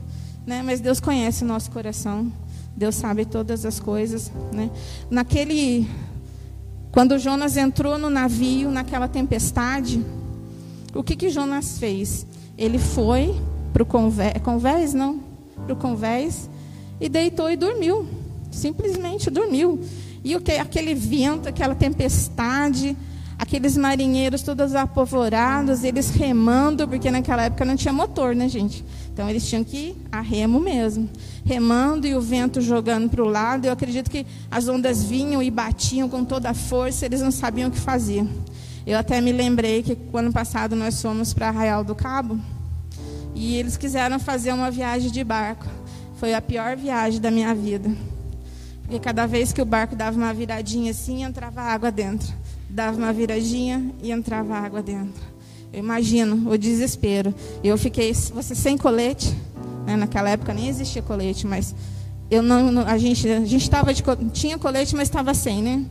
né? 0.47 0.63
Mas 0.63 0.81
Deus 0.81 1.01
conhece 1.01 1.45
o 1.45 1.47
nosso 1.47 1.71
coração. 1.71 2.31
Deus 2.77 2.95
sabe 2.95 3.25
todas 3.25 3.65
as 3.65 3.81
coisas, 3.81 4.31
né? 4.53 4.71
Naquele 5.11 5.89
quando 6.93 7.19
Jonas 7.19 7.57
entrou 7.57 7.97
no 7.97 8.11
navio, 8.11 8.71
naquela 8.71 9.09
tempestade, 9.09 10.05
o 10.95 11.03
que 11.03 11.17
que 11.17 11.31
Jonas 11.31 11.79
fez? 11.79 12.27
Ele 12.57 12.79
foi 12.79 13.35
para 13.73 13.83
o 13.83 13.87
convés, 13.87 14.35
convés 14.43 14.95
não, 14.95 15.21
para 15.65 15.73
o 15.73 15.77
convés 15.77 16.49
e 17.01 17.09
deitou 17.09 17.51
e 17.51 17.57
dormiu. 17.57 18.07
Simplesmente 18.51 19.31
dormiu. 19.31 19.81
E 20.23 20.35
aquele 20.35 20.95
vento, 20.95 21.49
aquela 21.49 21.75
tempestade, 21.75 22.97
aqueles 23.39 23.77
marinheiros 23.77 24.43
todos 24.43 24.75
apavorados, 24.75 25.85
eles 25.85 26.11
remando, 26.11 26.89
porque 26.89 27.11
naquela 27.11 27.43
época 27.43 27.65
não 27.65 27.77
tinha 27.77 27.93
motor, 27.93 28.35
né, 28.35 28.49
gente? 28.49 28.85
Então 29.13 29.29
eles 29.29 29.47
tinham 29.47 29.63
que 29.63 29.77
ir 29.77 29.97
a 30.11 30.21
remo 30.21 30.59
mesmo. 30.59 31.09
Remando 31.45 32.07
e 32.07 32.15
o 32.15 32.21
vento 32.21 32.61
jogando 32.61 33.09
para 33.11 33.23
o 33.23 33.29
lado. 33.29 33.67
Eu 33.67 33.73
acredito 33.73 34.11
que 34.11 34.27
as 34.51 34.67
ondas 34.67 35.05
vinham 35.05 35.43
e 35.43 35.51
batiam 35.51 36.09
com 36.09 36.25
toda 36.25 36.51
a 36.51 36.55
força, 36.55 37.05
eles 37.05 37.21
não 37.21 37.31
sabiam 37.31 37.69
o 37.69 37.73
que 37.73 37.79
fazer. 37.79 38.27
Eu 38.87 38.99
até 38.99 39.21
me 39.21 39.33
lembrei 39.33 39.83
que 39.83 39.97
ano 40.13 40.33
passado 40.33 40.77
nós 40.77 41.01
fomos 41.01 41.33
para 41.33 41.49
Arraial 41.49 41.83
do 41.83 41.95
Cabo 41.95 42.39
e 43.35 43.57
eles 43.57 43.77
quiseram 43.77 44.19
fazer 44.19 44.53
uma 44.53 44.71
viagem 44.71 45.11
de 45.11 45.25
barco. 45.25 45.67
Foi 46.17 46.35
a 46.35 46.43
pior 46.43 46.77
viagem 46.77 47.21
da 47.21 47.31
minha 47.31 47.55
vida. 47.55 47.91
Porque 48.83 48.99
cada 48.99 49.27
vez 49.27 49.53
que 49.53 49.63
o 49.63 49.65
barco 49.65 49.97
dava 49.97 50.17
uma 50.17 50.33
viradinha 50.35 50.91
assim, 50.91 51.25
entrava 51.25 51.63
água 51.63 51.91
dentro. 51.91 52.31
Dava 52.69 52.97
uma 52.99 53.13
viradinha 53.13 53.91
e 54.03 54.13
entrava 54.13 54.55
água 54.55 54.83
dentro. 54.83 55.23
Eu 55.73 55.81
imagino 55.81 56.51
o 56.51 56.59
desespero. 56.59 57.35
Eu 57.63 57.79
fiquei, 57.79 58.13
você 58.13 58.55
sem 58.55 58.77
colete, 58.77 59.35
né? 59.87 59.97
naquela 59.97 60.29
época 60.29 60.53
nem 60.53 60.69
existia 60.69 61.03
colete, 61.03 61.47
mas 61.47 61.75
eu 62.31 62.43
não, 62.43 62.81
a 62.87 62.99
gente, 62.99 63.29
a 63.29 63.45
gente 63.45 63.69
de, 63.69 64.31
tinha 64.33 64.59
colete, 64.59 64.95
mas 64.95 65.09
estava 65.09 65.33
sem, 65.35 65.63
né? 65.63 65.85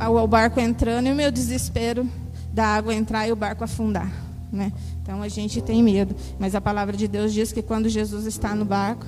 O, 0.00 0.26
barco 0.26 0.60
entrando 0.60 1.06
e 1.06 1.12
o 1.12 1.14
meu 1.14 1.30
desespero 1.30 2.08
da 2.52 2.66
água 2.66 2.94
entrar 2.94 3.26
e 3.26 3.32
o 3.32 3.36
barco 3.36 3.64
afundar, 3.64 4.12
né? 4.52 4.72
Então 5.02 5.22
a 5.22 5.28
gente 5.28 5.60
tem 5.62 5.82
medo, 5.82 6.14
mas 6.38 6.54
a 6.54 6.60
palavra 6.60 6.96
de 6.96 7.08
Deus 7.08 7.32
diz 7.32 7.52
que 7.52 7.62
quando 7.62 7.88
Jesus 7.88 8.26
está 8.26 8.54
no 8.54 8.64
barco, 8.64 9.06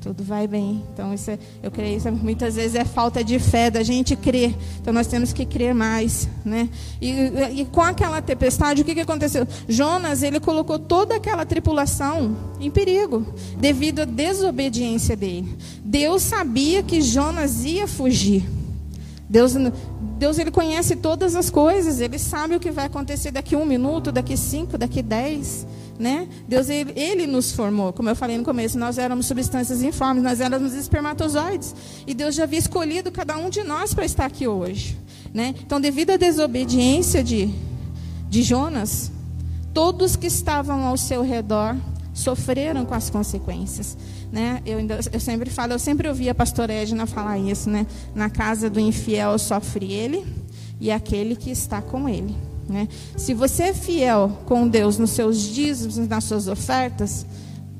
tudo 0.00 0.24
vai 0.24 0.48
bem. 0.48 0.82
Então, 0.92 1.12
isso 1.12 1.30
é, 1.30 1.38
eu 1.62 1.70
creio, 1.70 1.98
isso 1.98 2.08
é, 2.08 2.10
muitas 2.10 2.56
vezes 2.56 2.74
é 2.74 2.84
falta 2.84 3.22
de 3.22 3.38
fé 3.38 3.70
da 3.70 3.82
gente 3.82 4.16
crer. 4.16 4.56
Então, 4.80 4.92
nós 4.94 5.06
temos 5.06 5.32
que 5.32 5.44
crer 5.44 5.74
mais. 5.74 6.26
Né? 6.44 6.70
E, 7.00 7.10
e 7.60 7.64
com 7.66 7.82
aquela 7.82 8.22
tempestade, 8.22 8.80
o 8.80 8.84
que, 8.84 8.94
que 8.94 9.00
aconteceu? 9.00 9.46
Jonas, 9.68 10.22
ele 10.22 10.40
colocou 10.40 10.78
toda 10.78 11.16
aquela 11.16 11.44
tripulação 11.44 12.34
em 12.58 12.70
perigo, 12.70 13.26
devido 13.58 14.00
à 14.00 14.04
desobediência 14.04 15.14
dele. 15.14 15.54
Deus 15.84 16.22
sabia 16.22 16.82
que 16.82 17.02
Jonas 17.02 17.64
ia 17.64 17.86
fugir. 17.86 18.59
Deus, 19.30 19.54
Deus 20.18 20.38
ele 20.38 20.50
conhece 20.50 20.96
todas 20.96 21.34
as 21.34 21.48
coisas, 21.48 22.00
ele 22.00 22.18
sabe 22.18 22.56
o 22.56 22.60
que 22.60 22.70
vai 22.70 22.86
acontecer 22.86 23.30
daqui 23.30 23.56
um 23.56 23.64
minuto, 23.64 24.12
daqui 24.12 24.36
cinco, 24.36 24.76
daqui 24.76 25.00
dez 25.00 25.66
né? 25.98 26.26
Deus 26.48 26.70
ele, 26.70 26.98
ele, 26.98 27.26
nos 27.26 27.52
formou, 27.52 27.92
como 27.92 28.08
eu 28.08 28.16
falei 28.16 28.38
no 28.38 28.42
começo, 28.42 28.78
nós 28.78 28.96
éramos 28.96 29.26
substâncias 29.26 29.82
informes, 29.82 30.22
nós 30.22 30.40
éramos 30.40 30.72
espermatozoides 30.72 31.74
e 32.06 32.14
Deus 32.14 32.34
já 32.34 32.44
havia 32.44 32.58
escolhido 32.58 33.12
cada 33.12 33.36
um 33.36 33.50
de 33.50 33.62
nós 33.62 33.92
para 33.92 34.06
estar 34.06 34.24
aqui 34.24 34.48
hoje, 34.48 34.98
né? 35.32 35.54
Então, 35.60 35.78
devido 35.78 36.10
à 36.10 36.16
desobediência 36.16 37.22
de 37.22 37.50
de 38.30 38.44
Jonas, 38.44 39.10
todos 39.74 40.14
que 40.14 40.28
estavam 40.28 40.86
ao 40.86 40.96
seu 40.96 41.22
redor 41.22 41.76
sofreram 42.20 42.84
com 42.84 42.94
as 42.94 43.10
consequências, 43.10 43.96
né? 44.30 44.60
Eu, 44.64 44.78
ainda, 44.78 45.00
eu 45.12 45.20
sempre 45.20 45.50
falo, 45.50 45.72
eu 45.72 45.78
sempre 45.78 46.08
ouvi 46.08 46.28
a 46.28 46.34
pastora 46.34 46.72
Edna 46.72 47.06
falar 47.06 47.38
isso, 47.38 47.68
né? 47.68 47.86
Na 48.14 48.30
casa 48.30 48.70
do 48.70 48.78
infiel 48.78 49.38
sofre 49.38 49.92
ele 49.92 50.24
e 50.80 50.90
aquele 50.90 51.34
que 51.36 51.50
está 51.50 51.82
com 51.82 52.08
ele. 52.08 52.34
Né? 52.68 52.88
Se 53.16 53.34
você 53.34 53.64
é 53.64 53.74
fiel 53.74 54.38
com 54.46 54.68
Deus 54.68 54.96
nos 54.96 55.10
seus 55.10 55.38
dízimos, 55.38 55.96
nas 55.96 56.24
suas 56.24 56.46
ofertas, 56.46 57.26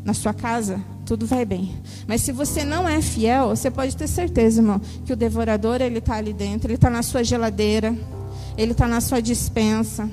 na 0.04 0.12
sua 0.12 0.34
casa, 0.34 0.80
tudo 1.06 1.26
vai 1.26 1.44
bem. 1.44 1.74
Mas 2.06 2.22
se 2.22 2.32
você 2.32 2.64
não 2.64 2.88
é 2.88 3.00
fiel, 3.00 3.50
você 3.50 3.70
pode 3.70 3.96
ter 3.96 4.08
certeza, 4.08 4.60
irmão, 4.60 4.80
que 5.06 5.12
o 5.12 5.16
devorador 5.16 5.80
ele 5.80 5.98
está 5.98 6.16
ali 6.16 6.32
dentro, 6.32 6.68
ele 6.68 6.74
está 6.74 6.90
na 6.90 7.02
sua 7.02 7.22
geladeira, 7.22 7.96
ele 8.58 8.72
está 8.72 8.88
na 8.88 9.00
sua 9.00 9.20
dispensa, 9.20 10.10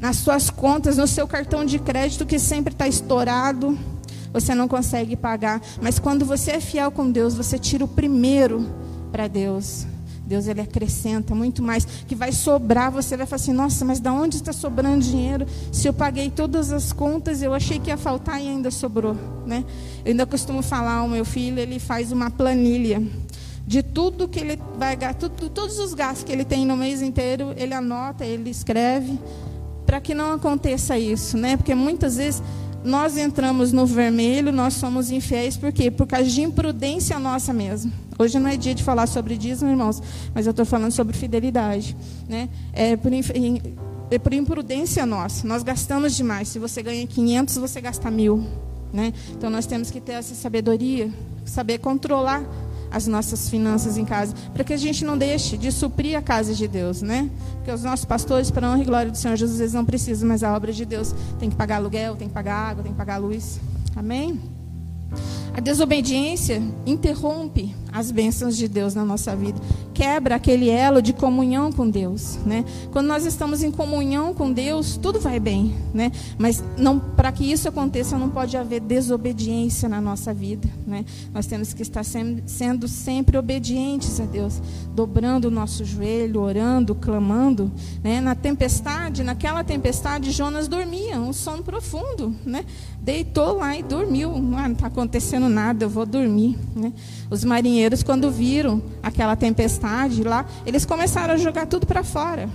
nas 0.00 0.16
suas 0.16 0.50
contas, 0.50 0.96
no 0.96 1.06
seu 1.06 1.26
cartão 1.26 1.64
de 1.64 1.78
crédito 1.78 2.26
que 2.26 2.38
sempre 2.38 2.72
está 2.72 2.86
estourado, 2.86 3.78
você 4.32 4.54
não 4.54 4.68
consegue 4.68 5.16
pagar. 5.16 5.60
Mas 5.82 5.98
quando 5.98 6.24
você 6.24 6.52
é 6.52 6.60
fiel 6.60 6.90
com 6.90 7.10
Deus, 7.10 7.34
você 7.34 7.58
tira 7.58 7.84
o 7.84 7.88
primeiro 7.88 8.68
para 9.10 9.26
Deus. 9.26 9.86
Deus 10.28 10.46
ele 10.46 10.60
acrescenta 10.60 11.34
muito 11.34 11.62
mais, 11.62 11.86
que 11.86 12.14
vai 12.14 12.32
sobrar, 12.32 12.92
você 12.92 13.16
vai 13.16 13.24
falar 13.24 13.40
assim, 13.40 13.52
nossa, 13.52 13.82
mas 13.82 13.98
da 13.98 14.12
onde 14.12 14.36
está 14.36 14.52
sobrando 14.52 15.02
dinheiro? 15.02 15.46
Se 15.72 15.88
eu 15.88 15.92
paguei 15.94 16.30
todas 16.30 16.70
as 16.70 16.92
contas, 16.92 17.40
eu 17.40 17.54
achei 17.54 17.78
que 17.78 17.88
ia 17.88 17.96
faltar 17.96 18.38
e 18.38 18.46
ainda 18.46 18.70
sobrou, 18.70 19.16
né? 19.46 19.64
Eu 20.04 20.10
ainda 20.10 20.26
costumo 20.26 20.60
falar, 20.60 21.02
o 21.02 21.08
meu 21.08 21.24
filho, 21.24 21.58
ele 21.58 21.78
faz 21.78 22.12
uma 22.12 22.30
planilha 22.30 23.02
de 23.66 23.82
tudo 23.82 24.28
que 24.28 24.38
ele 24.38 24.60
vai 24.78 24.96
gastar, 24.96 25.30
todos 25.30 25.78
os 25.78 25.94
gastos 25.94 26.24
que 26.24 26.32
ele 26.32 26.44
tem 26.44 26.66
no 26.66 26.76
mês 26.76 27.00
inteiro, 27.00 27.54
ele 27.56 27.72
anota, 27.72 28.24
ele 28.26 28.50
escreve, 28.50 29.18
para 29.88 30.02
que 30.02 30.12
não 30.12 30.32
aconteça 30.34 30.98
isso, 30.98 31.38
né? 31.38 31.56
Porque 31.56 31.74
muitas 31.74 32.18
vezes 32.18 32.42
nós 32.84 33.16
entramos 33.16 33.72
no 33.72 33.86
vermelho, 33.86 34.52
nós 34.52 34.74
somos 34.74 35.10
infiéis, 35.10 35.56
por 35.56 35.72
quê? 35.72 35.90
Por 35.90 36.06
causa 36.06 36.28
de 36.28 36.42
imprudência 36.42 37.18
nossa 37.18 37.54
mesmo. 37.54 37.90
Hoje 38.18 38.38
não 38.38 38.50
é 38.50 38.56
dia 38.58 38.74
de 38.74 38.84
falar 38.84 39.06
sobre 39.06 39.38
dízimo, 39.38 39.70
irmãos, 39.70 40.02
mas 40.34 40.44
eu 40.44 40.50
estou 40.50 40.66
falando 40.66 40.92
sobre 40.92 41.16
fidelidade. 41.16 41.96
Né? 42.28 42.50
É, 42.74 42.98
por, 42.98 43.10
é 44.10 44.18
por 44.18 44.34
imprudência 44.34 45.06
nossa. 45.06 45.48
Nós 45.48 45.62
gastamos 45.62 46.14
demais. 46.14 46.48
Se 46.48 46.58
você 46.58 46.82
ganha 46.82 47.06
500, 47.06 47.56
você 47.56 47.80
gasta 47.80 48.10
mil. 48.10 48.44
Né? 48.92 49.14
Então 49.30 49.48
nós 49.48 49.64
temos 49.64 49.90
que 49.90 50.02
ter 50.02 50.12
essa 50.12 50.34
sabedoria, 50.34 51.10
saber 51.46 51.78
controlar 51.78 52.42
as 52.90 53.06
nossas 53.06 53.48
finanças 53.48 53.96
em 53.96 54.04
casa, 54.04 54.34
para 54.52 54.64
que 54.64 54.72
a 54.72 54.76
gente 54.76 55.04
não 55.04 55.16
deixe 55.16 55.56
de 55.56 55.70
suprir 55.70 56.16
a 56.16 56.22
casa 56.22 56.54
de 56.54 56.66
Deus, 56.66 57.02
né? 57.02 57.30
Porque 57.56 57.70
os 57.70 57.82
nossos 57.82 58.04
pastores, 58.04 58.50
para 58.50 58.66
a 58.66 58.70
honra 58.72 58.82
e 58.82 58.84
glória 58.84 59.10
do 59.10 59.16
Senhor 59.16 59.36
Jesus, 59.36 59.60
eles 59.60 59.72
não 59.72 59.84
precisam, 59.84 60.28
mas 60.28 60.42
a 60.42 60.54
obra 60.54 60.72
de 60.72 60.84
Deus 60.84 61.14
tem 61.38 61.50
que 61.50 61.56
pagar 61.56 61.76
aluguel, 61.76 62.16
tem 62.16 62.28
que 62.28 62.34
pagar 62.34 62.54
água, 62.54 62.82
tem 62.82 62.92
que 62.92 62.98
pagar 62.98 63.18
luz. 63.18 63.60
Amém? 63.94 64.40
A 65.54 65.60
desobediência 65.60 66.62
interrompe 66.86 67.74
as 67.92 68.10
bênçãos 68.10 68.56
de 68.56 68.68
Deus 68.68 68.94
na 68.94 69.04
nossa 69.04 69.34
vida, 69.34 69.58
quebra 69.98 70.36
aquele 70.36 70.70
elo 70.70 71.02
de 71.02 71.12
comunhão 71.12 71.72
com 71.72 71.90
Deus, 71.90 72.38
né? 72.46 72.64
Quando 72.92 73.08
nós 73.08 73.26
estamos 73.26 73.64
em 73.64 73.70
comunhão 73.72 74.32
com 74.32 74.52
Deus, 74.52 74.96
tudo 74.96 75.18
vai 75.18 75.40
bem, 75.40 75.74
né? 75.92 76.12
Mas 76.38 76.62
não 76.76 77.00
para 77.00 77.32
que 77.32 77.50
isso 77.50 77.68
aconteça 77.68 78.16
não 78.16 78.30
pode 78.30 78.56
haver 78.56 78.78
desobediência 78.80 79.88
na 79.88 80.00
nossa 80.00 80.32
vida, 80.32 80.68
né? 80.86 81.04
Nós 81.34 81.46
temos 81.46 81.74
que 81.74 81.82
estar 81.82 82.04
sem, 82.04 82.44
sendo 82.46 82.86
sempre 82.86 83.36
obedientes 83.36 84.20
a 84.20 84.24
Deus, 84.24 84.62
dobrando 84.94 85.48
o 85.48 85.50
nosso 85.50 85.84
joelho, 85.84 86.42
orando, 86.42 86.94
clamando, 86.94 87.68
né? 88.00 88.20
Na 88.20 88.36
tempestade, 88.36 89.24
naquela 89.24 89.64
tempestade, 89.64 90.30
Jonas 90.30 90.68
dormia, 90.68 91.18
um 91.18 91.32
sono 91.32 91.64
profundo, 91.64 92.32
né? 92.46 92.64
Deitou 93.02 93.56
lá 93.56 93.76
e 93.76 93.82
dormiu. 93.82 94.30
Ah, 94.56 94.68
não 94.68 94.74
está 94.74 94.86
acontecendo 94.86 95.48
nada, 95.48 95.86
eu 95.86 95.90
vou 95.90 96.06
dormir, 96.06 96.56
né? 96.76 96.92
Os 97.28 97.42
marinheiros, 97.42 98.04
quando 98.04 98.30
viram 98.30 98.80
aquela 99.02 99.34
tempestade 99.34 99.87
lá, 100.24 100.46
eles 100.66 100.84
começaram 100.84 101.34
a 101.34 101.36
jogar 101.36 101.66
tudo 101.66 101.86
para 101.86 102.02
fora. 102.02 102.48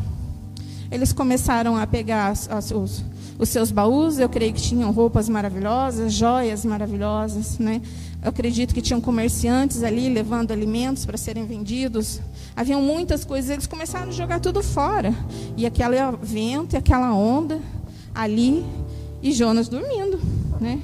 Eles 0.91 1.11
começaram 1.11 1.75
a 1.75 1.87
pegar 1.87 2.27
as, 2.27 2.49
as, 2.49 2.71
os, 2.71 3.03
os 3.39 3.49
seus 3.49 3.71
baús, 3.71 4.19
eu 4.19 4.29
creio 4.29 4.53
que 4.53 4.61
tinham 4.61 4.91
roupas 4.91 5.27
maravilhosas, 5.27 6.13
joias 6.13 6.63
maravilhosas, 6.63 7.57
né? 7.57 7.81
Eu 8.21 8.29
acredito 8.29 8.73
que 8.73 8.81
tinham 8.81 9.01
comerciantes 9.01 9.83
ali 9.83 10.07
levando 10.07 10.51
alimentos 10.51 11.05
para 11.05 11.17
serem 11.17 11.45
vendidos. 11.45 12.21
Haviam 12.55 12.81
muitas 12.81 13.25
coisas, 13.25 13.49
eles 13.49 13.67
começaram 13.67 14.09
a 14.09 14.11
jogar 14.11 14.39
tudo 14.39 14.61
fora. 14.61 15.13
E 15.57 15.65
aquele 15.65 15.97
vento 16.21 16.73
e 16.73 16.77
aquela 16.77 17.13
onda 17.13 17.59
ali 18.13 18.63
e 19.21 19.31
Jonas 19.31 19.67
dormindo, 19.67 20.21
né? 20.61 20.79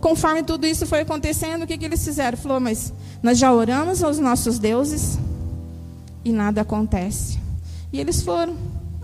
Conforme 0.00 0.42
tudo 0.42 0.66
isso 0.66 0.86
foi 0.86 1.00
acontecendo, 1.00 1.62
o 1.62 1.66
que, 1.66 1.78
que 1.78 1.84
eles 1.84 2.04
fizeram? 2.04 2.36
Falou, 2.36 2.58
mas 2.58 2.92
nós 3.22 3.38
já 3.38 3.52
oramos 3.52 4.02
aos 4.02 4.18
nossos 4.18 4.58
deuses 4.58 5.18
e 6.24 6.32
nada 6.32 6.60
acontece. 6.60 7.38
E 7.92 8.00
eles 8.00 8.22
foram 8.22 8.56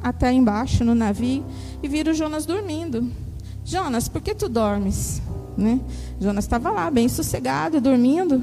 até 0.02 0.32
embaixo 0.32 0.84
no 0.84 0.94
navio 0.94 1.44
e 1.82 1.88
viram 1.88 2.14
Jonas 2.14 2.46
dormindo. 2.46 3.10
Jonas, 3.64 4.08
por 4.08 4.20
que 4.20 4.34
tu 4.34 4.48
dormes? 4.48 5.20
Né? 5.56 5.80
Jonas 6.20 6.44
estava 6.44 6.70
lá, 6.70 6.90
bem 6.90 7.08
sossegado, 7.08 7.80
dormindo. 7.80 8.42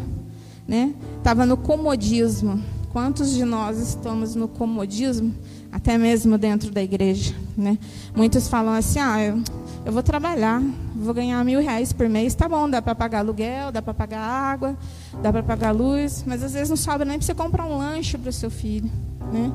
Né? 0.68 0.94
Estava 1.18 1.46
no 1.46 1.58
comodismo. 1.58 2.62
Quantos 2.92 3.32
de 3.32 3.44
nós 3.44 3.78
estamos 3.78 4.36
no 4.36 4.48
comodismo, 4.48 5.34
até 5.72 5.98
mesmo 5.98 6.38
dentro 6.38 6.72
da 6.72 6.82
igreja? 6.82 7.36
Né? 7.58 7.78
Muitos 8.16 8.48
falam 8.48 8.74
assim: 8.74 9.00
ah, 9.00 9.22
eu, 9.22 9.42
eu 9.86 9.92
vou 9.92 10.02
trabalhar, 10.02 10.62
vou 11.06 11.14
ganhar 11.14 11.44
mil 11.46 11.62
reais 11.62 11.94
por 11.94 12.10
mês, 12.10 12.36
tá 12.36 12.50
bom, 12.50 12.70
dá 12.70 12.82
para 12.82 12.96
pagar 12.96 13.20
aluguel, 13.20 13.72
dá 13.72 13.82
para 13.82 13.94
pagar 13.94 14.20
água, 14.20 14.78
dá 15.22 15.32
para 15.32 15.44
pagar 15.44 15.72
luz, 15.72 16.24
mas 16.26 16.44
às 16.44 16.54
vezes 16.54 16.70
não 16.70 16.78
sobra 16.78 17.06
nem 17.06 17.18
para 17.18 17.26
você 17.26 17.34
comprar 17.34 17.66
um 17.66 17.78
lanche 17.78 18.18
para 18.18 18.30
o 18.30 18.34
seu 18.34 18.50
filho. 18.50 18.90
Né? 19.32 19.52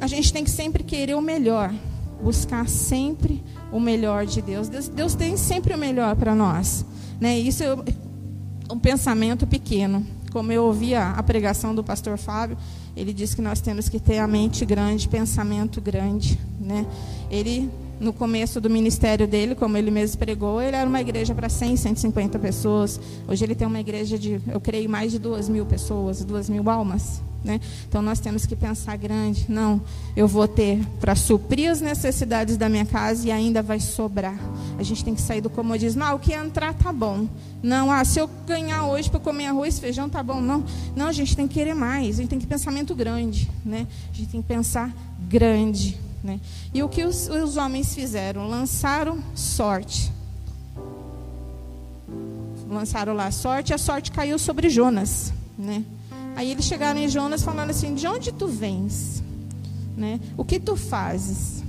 A 0.00 0.06
gente 0.06 0.32
tem 0.32 0.44
que 0.44 0.50
sempre 0.50 0.82
querer 0.82 1.14
o 1.14 1.20
melhor, 1.22 1.72
buscar 2.22 2.68
sempre 2.68 3.42
o 3.72 3.80
melhor 3.80 4.26
de 4.26 4.42
Deus. 4.42 4.68
Deus, 4.68 4.88
Deus 4.88 5.14
tem 5.14 5.36
sempre 5.36 5.74
o 5.74 5.78
melhor 5.78 6.16
para 6.16 6.34
nós. 6.34 6.84
Né? 7.20 7.38
Isso 7.38 7.62
é 7.62 7.74
um 8.72 8.78
pensamento 8.78 9.46
pequeno. 9.46 10.06
Como 10.32 10.52
eu 10.52 10.64
ouvi 10.64 10.94
a, 10.94 11.10
a 11.12 11.22
pregação 11.22 11.74
do 11.74 11.82
pastor 11.82 12.16
Fábio, 12.16 12.56
ele 12.96 13.12
disse 13.12 13.34
que 13.34 13.42
nós 13.42 13.60
temos 13.60 13.88
que 13.88 13.98
ter 13.98 14.18
a 14.18 14.26
mente 14.26 14.64
grande, 14.64 15.08
pensamento 15.08 15.80
grande. 15.80 16.38
Né? 16.60 16.86
Ele, 17.30 17.70
no 18.00 18.12
começo 18.12 18.60
do 18.60 18.70
ministério 18.70 19.28
dele, 19.28 19.54
como 19.54 19.76
ele 19.76 19.90
mesmo 19.90 20.18
pregou, 20.18 20.60
ele 20.60 20.74
era 20.74 20.88
uma 20.88 21.00
igreja 21.00 21.34
para 21.34 21.48
100, 21.48 21.76
150 21.76 22.38
pessoas. 22.38 22.98
Hoje 23.28 23.44
ele 23.44 23.54
tem 23.54 23.66
uma 23.66 23.78
igreja 23.78 24.18
de, 24.18 24.40
eu 24.50 24.60
creio, 24.60 24.88
mais 24.88 25.12
de 25.12 25.18
2 25.18 25.50
mil 25.50 25.66
pessoas, 25.66 26.24
2 26.24 26.48
mil 26.48 26.68
almas. 26.68 27.20
Né? 27.42 27.58
Então 27.88 28.02
nós 28.02 28.20
temos 28.20 28.44
que 28.44 28.54
pensar 28.54 28.96
grande. 28.96 29.46
Não, 29.48 29.80
eu 30.14 30.28
vou 30.28 30.46
ter 30.46 30.84
para 30.98 31.14
suprir 31.14 31.70
as 31.70 31.80
necessidades 31.80 32.56
da 32.56 32.68
minha 32.68 32.84
casa 32.84 33.28
e 33.28 33.30
ainda 33.30 33.62
vai 33.62 33.80
sobrar. 33.80 34.38
A 34.78 34.82
gente 34.82 35.04
tem 35.04 35.14
que 35.14 35.20
sair 35.20 35.40
do 35.40 35.48
comodismo. 35.48 36.02
Ah, 36.02 36.14
o 36.14 36.18
que 36.18 36.32
entrar 36.32 36.74
tá 36.74 36.92
bom. 36.92 37.26
Não, 37.62 37.90
ah, 37.90 38.04
se 38.04 38.18
eu 38.18 38.28
ganhar 38.46 38.86
hoje 38.86 39.10
para 39.10 39.20
comer 39.20 39.46
arroz 39.46 39.78
e 39.78 39.80
feijão 39.80 40.08
tá 40.08 40.22
bom. 40.22 40.40
Não, 40.40 40.64
não, 40.94 41.06
a 41.06 41.12
gente 41.12 41.34
tem 41.34 41.48
que 41.48 41.54
querer 41.54 41.74
mais. 41.74 42.16
A 42.16 42.22
gente 42.22 42.30
tem 42.30 42.38
que 42.38 42.46
pensamento 42.46 42.94
grande, 42.94 43.50
né? 43.64 43.86
A 44.12 44.16
gente 44.16 44.28
tem 44.30 44.42
que 44.42 44.48
pensar 44.48 44.94
grande, 45.28 45.98
né? 46.22 46.40
E 46.72 46.82
o 46.82 46.88
que 46.88 47.04
os, 47.04 47.28
os 47.28 47.56
homens 47.56 47.94
fizeram? 47.94 48.48
Lançaram 48.48 49.22
sorte. 49.34 50.12
Lançaram 52.68 53.14
lá 53.14 53.26
a 53.26 53.32
sorte, 53.32 53.74
a 53.74 53.78
sorte 53.78 54.12
caiu 54.12 54.38
sobre 54.38 54.68
Jonas, 54.68 55.32
né? 55.58 55.84
Aí 56.36 56.50
eles 56.50 56.64
chegaram 56.64 57.00
em 57.00 57.08
Jonas 57.08 57.42
falando 57.42 57.70
assim: 57.70 57.94
De 57.94 58.06
onde 58.06 58.32
tu 58.32 58.46
vens? 58.46 59.22
Né? 59.96 60.20
O 60.36 60.44
que 60.44 60.60
tu 60.60 60.76
fazes? 60.76 61.62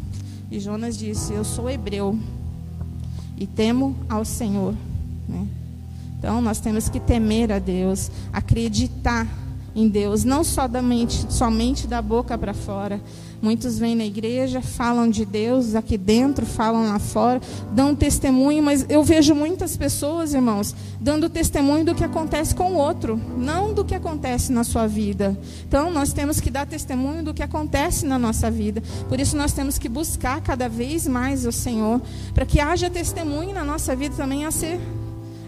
E 0.50 0.60
Jonas 0.60 0.98
disse: 0.98 1.34
Eu 1.34 1.44
sou 1.44 1.70
hebreu 1.70 2.18
e 3.38 3.48
temo 3.48 3.96
ao 4.08 4.24
Senhor. 4.24 4.76
Né? 5.28 5.48
Então 6.20 6.40
nós 6.40 6.60
temos 6.60 6.88
que 6.88 7.00
temer 7.00 7.52
a 7.52 7.58
Deus, 7.58 8.12
acreditar 8.32 9.28
em 9.74 9.88
Deus, 9.88 10.24
não 10.24 10.44
só 10.44 10.68
da 10.68 10.82
mente, 10.82 11.26
somente 11.34 11.88
da 11.88 12.02
boca 12.02 12.38
para 12.38 12.54
fora, 12.54 13.02
Muitos 13.42 13.80
vêm 13.80 13.96
na 13.96 14.06
igreja, 14.06 14.62
falam 14.62 15.10
de 15.10 15.26
Deus 15.26 15.74
aqui 15.74 15.98
dentro, 15.98 16.46
falam 16.46 16.88
lá 16.88 17.00
fora, 17.00 17.42
dão 17.72 17.96
testemunho, 17.96 18.62
mas 18.62 18.86
eu 18.88 19.04
vejo 19.04 19.34
muitas 19.34 19.76
pessoas, 19.76 20.36
irmãos, 20.36 20.76
dando 21.00 21.28
testemunho 21.28 21.84
do 21.84 21.96
que 21.96 22.04
acontece 22.04 22.54
com 22.54 22.74
o 22.74 22.78
outro, 22.78 23.20
não 23.36 23.74
do 23.74 23.84
que 23.84 23.96
acontece 23.96 24.52
na 24.52 24.64
sua 24.64 24.86
vida. 24.86 25.36
Então, 25.68 25.90
nós 25.90 26.14
temos 26.14 26.40
que 26.40 26.52
dar 26.52 26.68
testemunho 26.68 27.24
do 27.24 27.34
que 27.34 27.42
acontece 27.42 28.06
na 28.06 28.20
nossa 28.20 28.52
vida. 28.52 28.84
Por 29.10 29.20
isso, 29.20 29.36
nós 29.36 29.54
temos 29.54 29.80
que 29.80 29.90
buscar 29.90 30.40
cada 30.42 30.70
vez 30.70 31.08
mais 31.08 31.44
o 31.44 31.52
Senhor, 31.52 32.00
para 32.36 32.46
que 32.46 32.60
haja 32.60 32.92
testemunho 32.92 33.54
na 33.54 33.64
nossa 33.64 33.96
vida 33.96 34.16
também 34.16 34.46
a 34.46 34.52
ser, 34.52 34.80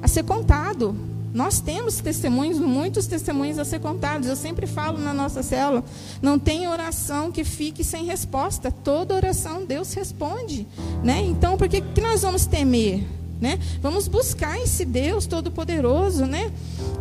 a 0.01 0.07
ser 0.07 0.23
contado. 0.23 1.12
Nós 1.33 1.59
temos 1.59 1.95
testemunhos, 1.95 2.59
muitos 2.59 3.07
testemunhos 3.07 3.57
a 3.57 3.65
ser 3.65 3.79
contados. 3.79 4.27
Eu 4.27 4.35
sempre 4.35 4.67
falo 4.67 4.99
na 4.99 5.13
nossa 5.13 5.41
célula: 5.41 5.83
não 6.21 6.37
tem 6.37 6.67
oração 6.67 7.31
que 7.31 7.43
fique 7.43 7.83
sem 7.83 8.05
resposta. 8.05 8.71
Toda 8.71 9.15
oração 9.15 9.65
Deus 9.65 9.93
responde. 9.93 10.67
Né? 11.03 11.21
Então, 11.21 11.57
por 11.57 11.67
que, 11.67 11.81
que 11.81 12.01
nós 12.01 12.21
vamos 12.21 12.45
temer? 12.45 13.03
Né? 13.41 13.59
Vamos 13.81 14.07
buscar 14.07 14.59
esse 14.59 14.85
Deus 14.85 15.25
Todo-Poderoso. 15.25 16.27
Né? 16.27 16.51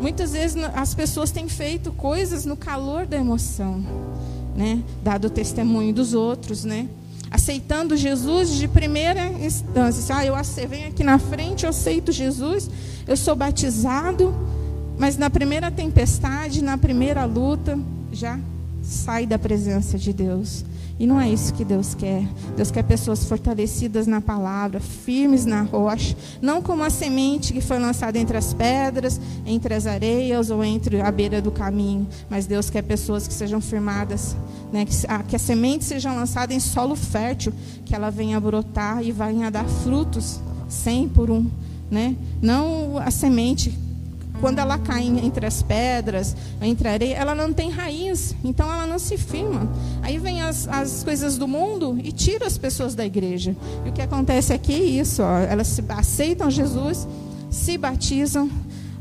Muitas 0.01 0.33
vezes 0.33 0.57
as 0.75 0.95
pessoas 0.95 1.31
têm 1.31 1.47
feito 1.49 1.93
coisas 1.93 2.47
no 2.47 2.57
calor 2.57 3.05
da 3.07 3.19
emoção, 3.19 3.85
né? 4.57 4.83
dado 5.05 5.27
o 5.27 5.31
testemunho 5.31 5.93
dos 5.93 6.15
outros. 6.15 6.65
Né? 6.65 6.89
aceitando 7.33 7.97
Jesus 7.97 8.51
de 8.51 8.69
primeira 8.69 9.27
instância. 9.27 10.15
Ah, 10.15 10.27
eu 10.27 10.35
venho 10.69 10.89
aqui 10.89 11.03
na 11.03 11.19
frente, 11.19 11.65
eu 11.65 11.71
aceito 11.71 12.13
Jesus, 12.13 12.69
eu 13.07 13.17
sou 13.17 13.35
batizado, 13.35 14.35
mas 14.99 15.17
na 15.17 15.31
primeira 15.31 15.71
tempestade, 15.71 16.63
na 16.63 16.79
primeira 16.79 17.25
luta, 17.25 17.79
já 18.13 18.39
sai 18.83 19.27
da 19.27 19.39
presença 19.39 19.99
de 19.99 20.13
Deus. 20.13 20.65
E 20.99 21.07
não 21.07 21.21
é 21.21 21.29
isso 21.29 21.53
que 21.55 21.65
Deus 21.65 21.95
quer. 21.95 22.23
Deus 22.57 22.71
quer 22.71 22.85
pessoas 22.85 23.25
fortalecidas 23.25 24.07
na 24.07 24.21
palavra, 24.21 24.79
firmes 24.79 25.45
na 25.45 25.63
rocha, 25.63 26.17
não 26.41 26.63
como 26.63 26.85
a 26.85 26.91
semente 26.91 27.53
que 27.53 27.61
foi 27.61 27.79
lançada 27.79 28.19
entre 28.19 28.37
as 28.37 28.55
pedras, 28.55 29.21
entre 29.45 29.75
as 29.75 29.87
areias 29.87 30.51
ou 30.51 30.63
entre 30.63 31.01
a 31.01 31.11
beira 31.11 31.41
do 31.43 31.51
caminho. 31.51 32.07
Mas 32.31 32.47
Deus 32.47 32.71
quer 32.71 32.83
pessoas 32.83 33.27
que 33.27 33.35
sejam 33.35 33.61
firmadas, 33.61 34.37
né? 34.73 34.85
que, 34.85 34.95
a, 35.09 35.23
que 35.25 35.35
a 35.35 35.39
semente 35.39 35.85
seja 35.85 36.13
lançada 36.13 36.55
em 36.55 36.61
solo 36.61 36.95
fértil, 36.95 37.53
que 37.85 37.95
ela 37.95 38.11
venha 38.11 38.39
brotar 38.39 39.03
e 39.03 39.11
venha 39.11 39.51
dar 39.51 39.65
frutos, 39.65 40.39
cem 40.69 41.09
por 41.09 41.31
um. 41.31 41.47
Né? 41.93 42.17
Não 42.41 42.97
a 42.97 43.11
semente 43.11 43.79
quando 44.41 44.59
ela 44.59 44.79
cai 44.79 45.05
entre 45.05 45.45
as 45.45 45.63
pedras, 45.63 46.35
entre 46.63 46.89
a 46.89 46.93
areia, 46.93 47.15
ela 47.15 47.35
não 47.35 47.53
tem 47.53 47.71
raiz, 47.71 48.35
então 48.43 48.67
ela 48.73 48.87
não 48.87 48.99
se 48.99 49.19
firma. 49.19 49.71
Aí 50.01 50.19
vem 50.19 50.41
as, 50.41 50.67
as 50.67 51.05
coisas 51.05 51.37
do 51.37 51.47
mundo 51.47 51.97
e 52.03 52.11
tira 52.11 52.47
as 52.47 52.57
pessoas 52.57 52.95
da 52.95 53.05
igreja. 53.05 53.55
E 53.85 53.91
o 53.91 53.93
que 53.93 54.01
acontece 54.01 54.55
aqui 54.55 54.73
é 54.73 54.83
isso: 54.83 55.23
ó, 55.23 55.39
elas 55.39 55.69
se, 55.69 55.85
aceitam 55.91 56.51
Jesus, 56.51 57.07
se 57.51 57.77
batizam, 57.77 58.51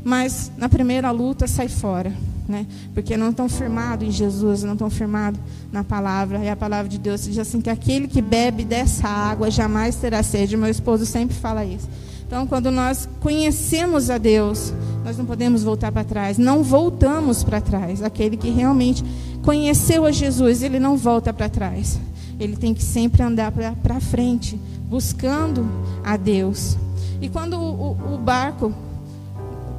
mas 0.04 0.52
na 0.58 0.68
primeira 0.68 1.10
luta 1.10 1.46
sai 1.46 1.68
fora. 1.68 2.12
Né? 2.46 2.66
Porque 2.92 3.16
não 3.16 3.30
estão 3.30 3.48
firmados 3.48 4.06
em 4.06 4.10
Jesus, 4.10 4.62
não 4.62 4.74
estão 4.74 4.90
firmados 4.90 5.40
na 5.72 5.82
palavra. 5.82 6.44
E 6.44 6.48
a 6.50 6.56
palavra 6.56 6.90
de 6.90 6.98
Deus 6.98 7.24
diz 7.24 7.38
assim: 7.38 7.60
que 7.60 7.70
aquele 7.70 8.06
que 8.06 8.20
bebe 8.20 8.64
dessa 8.64 9.08
água 9.08 9.50
jamais 9.50 9.96
terá 9.96 10.22
sede. 10.22 10.56
Meu 10.58 10.68
esposo 10.68 11.06
sempre 11.06 11.34
fala 11.34 11.64
isso. 11.64 11.88
Então, 12.32 12.46
quando 12.46 12.70
nós 12.70 13.06
conhecemos 13.20 14.08
a 14.08 14.16
Deus, 14.16 14.72
nós 15.04 15.18
não 15.18 15.26
podemos 15.26 15.62
voltar 15.62 15.92
para 15.92 16.02
trás. 16.02 16.38
Não 16.38 16.62
voltamos 16.62 17.44
para 17.44 17.60
trás. 17.60 18.02
Aquele 18.02 18.38
que 18.38 18.48
realmente 18.48 19.04
conheceu 19.42 20.06
a 20.06 20.10
Jesus, 20.10 20.62
ele 20.62 20.80
não 20.80 20.96
volta 20.96 21.30
para 21.30 21.50
trás. 21.50 22.00
Ele 22.40 22.56
tem 22.56 22.72
que 22.72 22.82
sempre 22.82 23.22
andar 23.22 23.52
para 23.52 24.00
frente, 24.00 24.58
buscando 24.88 25.68
a 26.02 26.16
Deus. 26.16 26.78
E 27.20 27.28
quando 27.28 27.60
o, 27.60 28.14
o, 28.14 28.16
barco, 28.16 28.72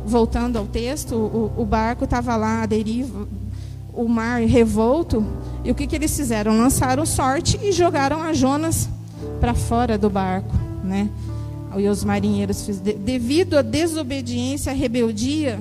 voltando 0.06 0.60
ao 0.60 0.68
texto, 0.68 1.16
o, 1.16 1.52
o 1.58 1.66
barco 1.66 2.04
estava 2.04 2.36
lá 2.36 2.62
à 2.62 2.68
deriva, 2.68 3.28
o 3.92 4.08
mar 4.08 4.42
revolto, 4.42 5.26
e 5.64 5.72
o 5.72 5.76
que, 5.76 5.88
que 5.88 5.96
eles 5.96 6.16
fizeram? 6.16 6.56
Lançaram 6.56 7.04
sorte 7.04 7.60
e 7.64 7.72
jogaram 7.72 8.22
a 8.22 8.32
Jonas 8.32 8.88
para 9.40 9.56
fora 9.56 9.98
do 9.98 10.08
barco, 10.08 10.56
né? 10.84 11.10
E 11.80 11.88
os 11.88 12.04
marinheiros 12.04 12.68
devido 12.78 13.58
à 13.58 13.62
desobediência, 13.62 14.72
à 14.72 14.76
rebeldia, 14.76 15.60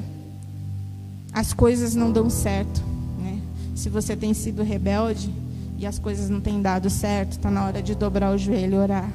as 1.33 1.53
coisas 1.53 1.95
não 1.95 2.13
dão 2.13 2.29
certo. 2.29 2.83
Né? 3.19 3.39
Se 3.75 3.89
você 3.89 4.15
tem 4.15 4.35
sido 4.35 4.63
rebelde 4.63 5.33
e 5.79 5.87
as 5.87 5.99
coisas 5.99 6.29
não 6.29 6.41
têm 6.41 6.61
dado 6.61 6.91
certo, 6.91 7.33
está 7.33 7.51
na 7.51 7.65
hora 7.65 7.83
de 7.83 7.95
dobrar 7.95 8.35
o 8.35 8.39
joelho 8.39 8.75
e 8.75 8.79
orar. 8.79 9.11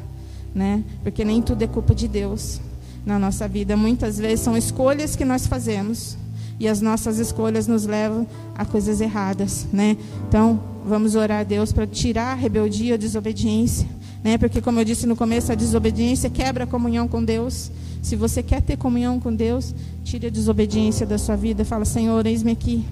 Né? 0.54 0.84
Porque 1.04 1.24
nem 1.24 1.42
tudo 1.42 1.62
é 1.62 1.68
culpa 1.68 1.94
de 1.94 2.08
Deus 2.08 2.60
na 3.06 3.20
nossa 3.20 3.48
vida. 3.48 3.78
Muitas 3.78 4.18
vezes 4.18 4.42
são 4.42 4.58
escolhas 4.58 5.16
que 5.16 5.24
nós 5.24 5.46
fazemos 5.46 6.18
e 6.60 6.68
as 6.68 6.82
nossas 6.82 7.20
escolhas 7.20 7.68
nos 7.68 7.86
levam 7.86 8.26
a 8.56 8.66
coisas 8.66 9.00
erradas. 9.00 9.68
Né? 9.72 9.96
Então, 10.28 10.60
vamos 10.86 11.16
orar 11.16 11.42
a 11.42 11.44
Deus 11.44 11.72
para 11.72 11.86
tirar 11.86 12.32
a 12.32 12.36
rebeldia, 12.36 12.96
a 12.96 12.98
desobediência 12.98 13.97
né? 14.28 14.38
Porque 14.38 14.60
como 14.60 14.78
eu 14.78 14.84
disse 14.84 15.08
no 15.08 15.16
começo, 15.16 15.54
a 15.54 15.56
desobediência 15.56 16.30
quebra 16.30 16.66
a 16.66 16.68
comunhão 16.68 17.08
com 17.08 17.24
Deus. 17.24 17.72
Se 18.02 18.14
você 18.18 18.44
quer 18.44 18.62
ter 18.62 18.76
comunhão 18.76 19.22
com 19.22 19.34
Deus, 19.34 19.74
tire 20.04 20.28
a 20.28 20.30
desobediência 20.30 21.06
da 21.06 21.18
sua 21.18 21.38
vida, 21.38 21.64
fala: 21.64 21.86
Senhor, 21.86 22.26
eis-me 22.26 22.52
aqui, 22.52 22.84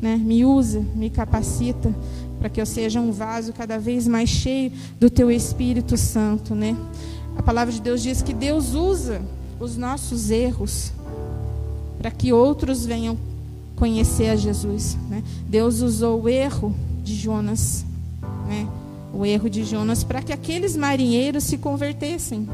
né? 0.00 0.16
Me 0.16 0.42
usa, 0.42 0.80
me 0.94 1.10
capacita 1.10 1.94
para 2.38 2.48
que 2.48 2.58
eu 2.58 2.64
seja 2.64 2.98
um 2.98 3.12
vaso 3.12 3.52
cada 3.52 3.78
vez 3.78 4.08
mais 4.08 4.30
cheio 4.30 4.72
do 4.98 5.10
teu 5.10 5.30
Espírito 5.30 5.98
Santo, 5.98 6.54
né? 6.54 6.74
A 7.36 7.42
palavra 7.42 7.70
de 7.70 7.82
Deus 7.82 8.02
diz 8.02 8.22
que 8.22 8.32
Deus 8.32 8.72
usa 8.72 9.20
os 9.60 9.76
nossos 9.76 10.30
erros 10.30 10.92
para 11.98 12.10
que 12.10 12.32
outros 12.32 12.86
venham 12.86 13.18
conhecer 13.76 14.30
a 14.30 14.36
Jesus. 14.36 14.96
Né? 15.10 15.22
Deus 15.46 15.82
usou 15.82 16.22
o 16.22 16.28
erro 16.28 16.74
de 17.04 17.14
Jonas? 17.14 17.84
O 19.20 19.26
erro 19.26 19.50
de 19.50 19.64
Jonas, 19.64 20.02
para 20.02 20.22
que 20.22 20.32
aqueles 20.32 20.74
marinheiros 20.74 21.44
se 21.44 21.58
convertessem. 21.58 22.48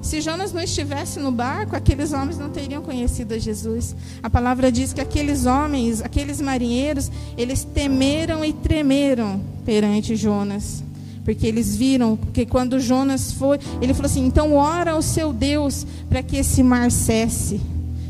Se 0.00 0.20
Jonas 0.22 0.50
não 0.50 0.62
estivesse 0.62 1.20
no 1.20 1.30
barco, 1.30 1.76
aqueles 1.76 2.14
homens 2.14 2.38
não 2.38 2.48
teriam 2.48 2.82
conhecido 2.82 3.34
a 3.34 3.38
Jesus. 3.38 3.94
A 4.22 4.30
palavra 4.30 4.72
diz 4.72 4.94
que 4.94 5.00
aqueles 5.00 5.44
homens, 5.44 6.00
aqueles 6.00 6.40
marinheiros, 6.40 7.10
eles 7.36 7.64
temeram 7.64 8.42
e 8.42 8.52
tremeram 8.54 9.42
perante 9.64 10.16
Jonas. 10.16 10.82
Porque 11.22 11.46
eles 11.46 11.76
viram 11.76 12.16
que 12.32 12.46
quando 12.46 12.80
Jonas 12.80 13.32
foi, 13.32 13.58
ele 13.82 13.92
falou 13.92 14.10
assim: 14.10 14.24
então 14.24 14.54
ora 14.54 14.92
ao 14.92 15.02
seu 15.02 15.34
Deus 15.34 15.86
para 16.08 16.22
que 16.22 16.38
esse 16.38 16.62
mar 16.62 16.90
cesse 16.90 17.60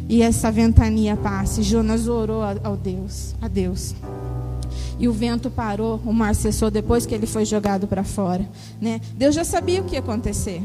e 0.09 0.23
essa 0.23 0.49
ventania 0.49 1.17
passe. 1.17 1.61
Jonas 1.65 2.07
orou 2.07 2.43
ao 2.63 2.77
Deus, 2.77 3.35
a 3.43 3.49
Deus. 3.49 3.97
E 5.01 5.09
o 5.09 5.13
vento 5.13 5.51
parou, 5.51 6.01
o 6.05 6.13
mar 6.13 6.35
cessou 6.35 6.71
depois 6.71 7.07
que 7.07 7.15
ele 7.15 7.27
foi 7.27 7.45
jogado 7.45 7.89
para 7.89 8.05
fora. 8.05 8.47
Né? 8.81 9.01
Deus 9.17 9.35
já 9.35 9.43
sabia 9.43 9.81
o 9.81 9.85
que 9.85 9.95
ia 9.95 10.01
acontecer. 10.01 10.63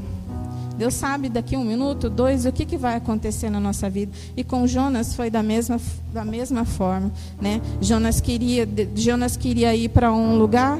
Deus 0.77 0.93
sabe 0.93 1.29
daqui 1.29 1.55
um 1.55 1.63
minuto, 1.63 2.09
dois, 2.09 2.45
o 2.45 2.51
que, 2.51 2.65
que 2.65 2.77
vai 2.77 2.95
acontecer 2.95 3.49
na 3.49 3.61
nossa 3.61 3.89
vida. 3.89 4.11
E 4.35 4.43
com 4.43 4.67
Jonas 4.67 5.15
foi 5.15 5.29
da 5.29 5.41
mesma, 5.41 5.79
da 6.13 6.25
mesma 6.25 6.65
forma. 6.65 7.09
Né? 7.41 7.61
Jonas, 7.79 8.19
queria, 8.19 8.67
Jonas 8.93 9.37
queria 9.37 9.73
ir 9.73 9.87
para 9.87 10.11
um 10.13 10.37
lugar 10.37 10.77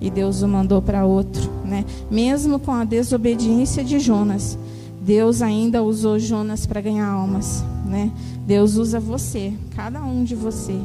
e 0.00 0.08
Deus 0.08 0.40
o 0.42 0.48
mandou 0.48 0.80
para 0.80 1.04
outro. 1.04 1.50
Né? 1.64 1.84
Mesmo 2.08 2.60
com 2.60 2.70
a 2.70 2.84
desobediência 2.84 3.82
de 3.82 3.98
Jonas, 3.98 4.56
Deus 5.00 5.42
ainda 5.42 5.82
usou 5.82 6.16
Jonas 6.16 6.64
para 6.64 6.80
ganhar 6.80 7.08
almas 7.08 7.64
né? 7.88 8.12
Deus 8.46 8.76
usa 8.76 9.00
você, 9.00 9.52
cada 9.74 10.02
um 10.02 10.22
de 10.22 10.34
você, 10.34 10.78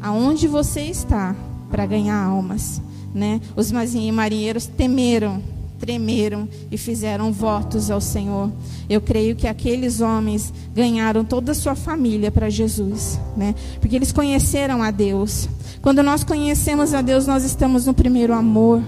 aonde 0.00 0.46
você 0.46 0.82
está, 0.82 1.34
para 1.70 1.86
ganhar 1.86 2.22
almas, 2.22 2.80
né? 3.14 3.40
Os 3.56 3.72
marinheiros 3.72 4.66
temeram, 4.66 5.42
tremeram 5.78 6.48
e 6.70 6.78
fizeram 6.78 7.32
votos 7.32 7.90
ao 7.90 8.00
Senhor. 8.00 8.50
Eu 8.88 9.00
creio 9.00 9.34
que 9.34 9.46
aqueles 9.46 10.00
homens 10.00 10.52
ganharam 10.74 11.24
toda 11.24 11.52
a 11.52 11.54
sua 11.54 11.74
família 11.74 12.30
para 12.30 12.48
Jesus, 12.48 13.18
né? 13.36 13.54
Porque 13.80 13.96
eles 13.96 14.12
conheceram 14.12 14.82
a 14.82 14.90
Deus. 14.90 15.48
Quando 15.82 16.02
nós 16.02 16.24
conhecemos 16.24 16.94
a 16.94 17.02
Deus, 17.02 17.26
nós 17.26 17.44
estamos 17.44 17.86
no 17.86 17.94
primeiro 17.94 18.32
amor. 18.32 18.82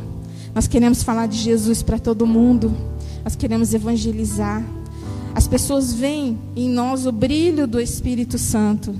Nós 0.54 0.66
queremos 0.66 1.02
falar 1.02 1.26
de 1.26 1.36
Jesus 1.36 1.82
para 1.82 1.98
todo 1.98 2.26
mundo. 2.26 2.74
Nós 3.24 3.36
queremos 3.36 3.74
evangelizar. 3.74 4.64
As 5.34 5.46
pessoas 5.46 5.92
veem 5.92 6.38
em 6.56 6.68
nós 6.68 7.06
o 7.06 7.12
brilho 7.12 7.66
do 7.66 7.80
Espírito 7.80 8.38
Santo. 8.38 8.94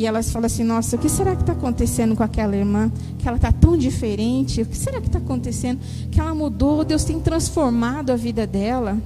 E 0.00 0.06
elas 0.06 0.32
falam 0.32 0.46
assim: 0.46 0.64
Nossa, 0.64 0.96
o 0.96 0.98
que 0.98 1.10
será 1.10 1.36
que 1.36 1.42
está 1.42 1.52
acontecendo 1.52 2.16
com 2.16 2.22
aquela 2.22 2.56
irmã? 2.56 2.90
Que 3.18 3.28
ela 3.28 3.36
está 3.36 3.52
tão 3.52 3.76
diferente. 3.76 4.62
O 4.62 4.66
que 4.66 4.74
será 4.74 4.98
que 4.98 5.08
está 5.08 5.18
acontecendo? 5.18 5.78
Que 6.10 6.18
ela 6.18 6.34
mudou. 6.34 6.82
Deus 6.86 7.04
tem 7.04 7.20
transformado 7.20 8.10
a 8.10 8.16
vida 8.16 8.46
dela. 8.46 8.96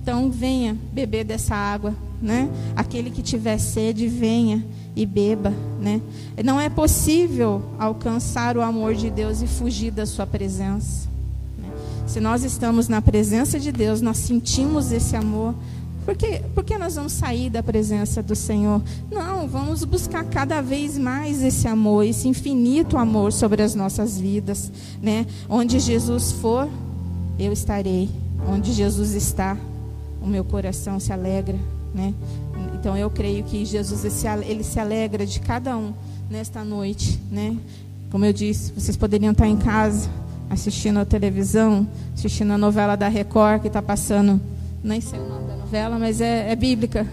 Então, 0.00 0.30
venha 0.30 0.78
beber 0.92 1.24
dessa 1.24 1.56
água. 1.56 1.92
Né? 2.22 2.48
Aquele 2.76 3.10
que 3.10 3.22
tiver 3.22 3.58
sede, 3.58 4.06
venha 4.06 4.64
e 4.94 5.04
beba. 5.04 5.52
Né? 5.80 6.00
Não 6.44 6.60
é 6.60 6.68
possível 6.68 7.60
alcançar 7.76 8.56
o 8.56 8.62
amor 8.62 8.94
de 8.94 9.10
Deus 9.10 9.42
e 9.42 9.48
fugir 9.48 9.90
da 9.90 10.06
sua 10.06 10.28
presença. 10.28 11.08
Né? 11.58 11.68
Se 12.06 12.20
nós 12.20 12.44
estamos 12.44 12.86
na 12.86 13.02
presença 13.02 13.58
de 13.58 13.72
Deus, 13.72 14.00
nós 14.00 14.18
sentimos 14.18 14.92
esse 14.92 15.16
amor, 15.16 15.56
por 16.04 16.14
que, 16.14 16.40
por 16.54 16.62
que 16.62 16.76
nós 16.76 16.96
vamos 16.96 17.12
sair 17.12 17.48
da 17.48 17.62
presença 17.62 18.22
do 18.22 18.36
Senhor? 18.36 18.82
Não, 19.10 19.23
vamos 19.46 19.84
buscar 19.84 20.24
cada 20.24 20.60
vez 20.60 20.98
mais 20.98 21.42
esse 21.42 21.66
amor, 21.68 22.04
esse 22.04 22.28
infinito 22.28 22.96
amor 22.96 23.32
sobre 23.32 23.62
as 23.62 23.74
nossas 23.74 24.18
vidas. 24.18 24.70
Né? 25.02 25.26
Onde 25.48 25.78
Jesus 25.78 26.32
for, 26.32 26.68
eu 27.38 27.52
estarei. 27.52 28.08
Onde 28.48 28.72
Jesus 28.72 29.12
está, 29.12 29.56
o 30.20 30.26
meu 30.26 30.44
coração 30.44 31.00
se 31.00 31.12
alegra. 31.12 31.56
Né? 31.94 32.12
Então 32.74 32.96
eu 32.96 33.08
creio 33.10 33.44
que 33.44 33.64
Jesus 33.64 34.04
ele 34.46 34.64
se 34.64 34.78
alegra 34.78 35.24
de 35.24 35.40
cada 35.40 35.76
um 35.76 35.92
nesta 36.30 36.64
noite. 36.64 37.18
Né? 37.30 37.56
Como 38.10 38.24
eu 38.24 38.32
disse, 38.32 38.72
vocês 38.72 38.96
poderiam 38.96 39.32
estar 39.32 39.48
em 39.48 39.56
casa 39.56 40.08
assistindo 40.50 40.98
a 40.98 41.04
televisão, 41.04 41.88
assistindo 42.14 42.52
a 42.52 42.58
novela 42.58 42.96
da 42.96 43.08
Record 43.08 43.62
que 43.62 43.68
está 43.68 43.80
passando, 43.80 44.40
nem 44.82 45.00
sei 45.00 45.18
o 45.18 45.28
nome 45.28 45.44
novela, 45.74 45.98
mas 45.98 46.20
é, 46.20 46.52
é 46.52 46.54
bíblica. 46.54 47.04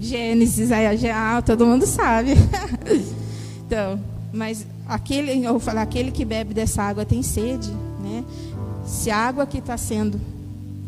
Gênesis, 0.00 0.72
aí, 0.72 1.10
ah, 1.10 1.42
todo 1.44 1.66
mundo 1.66 1.86
sabe. 1.86 2.32
então, 3.66 4.00
mas 4.32 4.66
aquele, 4.88 5.44
eu 5.44 5.52
vou 5.52 5.60
falar, 5.60 5.82
aquele 5.82 6.10
que 6.10 6.24
bebe 6.24 6.54
dessa 6.54 6.82
água 6.82 7.04
tem 7.04 7.22
sede, 7.22 7.70
né? 8.02 8.24
Se 8.86 9.10
a 9.10 9.16
água 9.18 9.46
que 9.46 9.58
está 9.58 9.76
sendo 9.76 10.18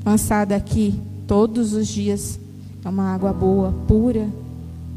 lançada 0.05 0.57
aqui 0.57 0.99
todos 1.27 1.75
os 1.75 1.87
dias 1.87 2.41
é 2.85 2.89
uma 2.89 3.15
água 3.15 3.33
boa, 3.33 3.73
pura, 3.87 4.29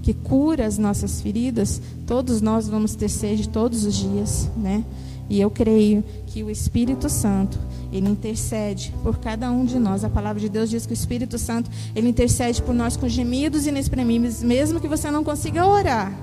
que 0.02 0.14
cura 0.14 0.66
as 0.66 0.78
nossas 0.78 1.22
feridas, 1.22 1.82
todos 2.08 2.42
nós 2.42 2.68
vamos 2.70 2.96
ter 2.96 3.10
sede 3.10 3.50
todos 3.50 3.86
os 3.86 3.96
dias, 3.96 4.50
né? 4.56 4.84
E 5.30 5.42
eu 5.42 5.50
creio 5.50 6.04
que 6.28 6.44
o 6.44 6.50
Espírito 6.50 7.10
Santo 7.10 7.58
ele 7.92 8.10
intercede 8.10 8.94
por 9.04 9.18
cada 9.18 9.50
um 9.52 9.66
de 9.66 9.80
nós. 9.80 10.04
A 10.04 10.10
palavra 10.10 10.40
de 10.40 10.50
Deus 10.50 10.70
diz 10.70 10.86
que 10.86 10.92
o 10.92 10.94
Espírito 10.94 11.38
Santo, 11.38 11.70
ele 11.96 12.10
intercede 12.10 12.62
por 12.62 12.74
nós 12.74 12.98
com 12.98 13.08
gemidos 13.08 13.66
inexprimíveis, 13.66 14.44
mesmo 14.44 14.80
que 14.80 14.88
você 14.88 15.10
não 15.10 15.24
consiga 15.24 15.66
orar. 15.66 16.14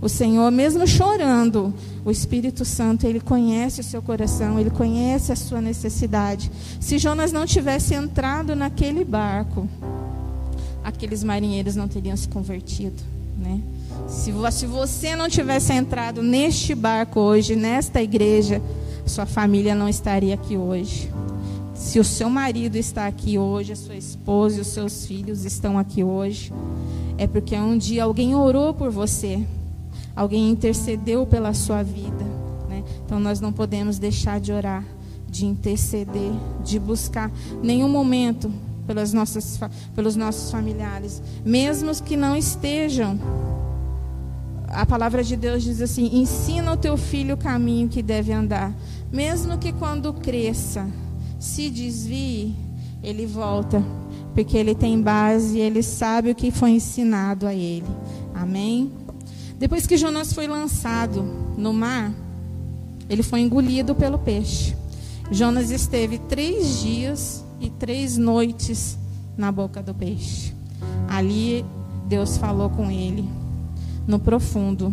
O 0.00 0.08
Senhor, 0.08 0.50
mesmo 0.50 0.86
chorando, 0.86 1.72
o 2.04 2.10
Espírito 2.10 2.64
Santo, 2.64 3.06
ele 3.06 3.20
conhece 3.20 3.80
o 3.80 3.84
seu 3.84 4.02
coração, 4.02 4.60
ele 4.60 4.70
conhece 4.70 5.32
a 5.32 5.36
sua 5.36 5.60
necessidade. 5.60 6.50
Se 6.78 6.98
Jonas 6.98 7.32
não 7.32 7.46
tivesse 7.46 7.94
entrado 7.94 8.54
naquele 8.54 9.04
barco, 9.04 9.66
aqueles 10.84 11.24
marinheiros 11.24 11.74
não 11.74 11.88
teriam 11.88 12.16
se 12.16 12.28
convertido, 12.28 13.02
né? 13.38 13.60
Se, 14.08 14.30
você 14.66 15.16
não 15.16 15.28
tivesse 15.28 15.72
entrado 15.72 16.22
neste 16.22 16.74
barco 16.74 17.20
hoje, 17.20 17.56
nesta 17.56 18.02
igreja, 18.02 18.62
sua 19.04 19.26
família 19.26 19.74
não 19.74 19.88
estaria 19.88 20.34
aqui 20.34 20.56
hoje. 20.56 21.10
Se 21.74 22.00
o 22.00 22.04
seu 22.04 22.28
marido 22.28 22.76
está 22.76 23.06
aqui 23.06 23.38
hoje, 23.38 23.72
a 23.72 23.76
sua 23.76 23.94
esposa 23.94 24.58
e 24.58 24.60
os 24.60 24.68
seus 24.68 25.06
filhos 25.06 25.44
estão 25.44 25.78
aqui 25.78 26.02
hoje, 26.02 26.52
é 27.18 27.26
porque 27.26 27.56
um 27.56 27.76
dia 27.76 28.04
alguém 28.04 28.34
orou 28.34 28.74
por 28.74 28.90
você, 28.90 29.44
alguém 30.14 30.50
intercedeu 30.50 31.26
pela 31.26 31.54
sua 31.54 31.82
vida. 31.82 32.24
Né? 32.68 32.82
Então 33.04 33.20
nós 33.20 33.40
não 33.40 33.52
podemos 33.52 33.98
deixar 33.98 34.40
de 34.40 34.52
orar, 34.52 34.84
de 35.28 35.46
interceder, 35.46 36.32
de 36.64 36.78
buscar 36.78 37.30
nenhum 37.62 37.88
momento 37.88 38.50
pelas 38.86 39.12
nossas, 39.12 39.60
pelos 39.94 40.16
nossos 40.16 40.50
familiares, 40.50 41.22
mesmo 41.44 41.94
que 42.02 42.16
não 42.16 42.36
estejam 42.36 43.18
a 44.76 44.84
palavra 44.84 45.24
de 45.24 45.36
Deus 45.36 45.62
diz 45.62 45.80
assim: 45.80 46.20
ensina 46.20 46.72
o 46.72 46.76
teu 46.76 46.98
filho 46.98 47.34
o 47.34 47.38
caminho 47.38 47.88
que 47.88 48.02
deve 48.02 48.30
andar, 48.30 48.74
mesmo 49.10 49.56
que 49.56 49.72
quando 49.72 50.12
cresça, 50.12 50.86
se 51.38 51.70
desvie, 51.70 52.54
ele 53.02 53.24
volta, 53.24 53.82
porque 54.34 54.56
ele 54.56 54.74
tem 54.74 55.00
base, 55.00 55.58
ele 55.58 55.82
sabe 55.82 56.30
o 56.30 56.34
que 56.34 56.50
foi 56.50 56.72
ensinado 56.72 57.46
a 57.46 57.54
ele. 57.54 57.86
Amém? 58.34 58.92
Depois 59.58 59.86
que 59.86 59.96
Jonas 59.96 60.34
foi 60.34 60.46
lançado 60.46 61.22
no 61.56 61.72
mar, 61.72 62.12
ele 63.08 63.22
foi 63.22 63.40
engolido 63.40 63.94
pelo 63.94 64.18
peixe. 64.18 64.76
Jonas 65.30 65.70
esteve 65.70 66.18
três 66.18 66.80
dias 66.80 67.42
e 67.58 67.70
três 67.70 68.18
noites 68.18 68.98
na 69.38 69.50
boca 69.50 69.82
do 69.82 69.94
peixe. 69.94 70.54
Ali 71.08 71.64
Deus 72.06 72.36
falou 72.36 72.68
com 72.68 72.90
ele 72.90 73.26
no 74.06 74.18
profundo, 74.18 74.92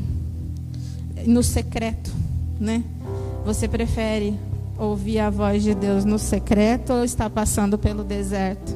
no 1.26 1.44
secreto, 1.44 2.12
né? 2.60 2.84
Você 3.46 3.68
prefere 3.68 4.38
ouvir 4.78 5.20
a 5.20 5.30
voz 5.30 5.64
de 5.64 5.76
Deus 5.76 6.06
no 6.06 6.18
secreto 6.18 6.94
ou 6.94 7.04
estar 7.04 7.30
passando 7.30 7.78
pelo 7.78 8.04
deserto? 8.04 8.74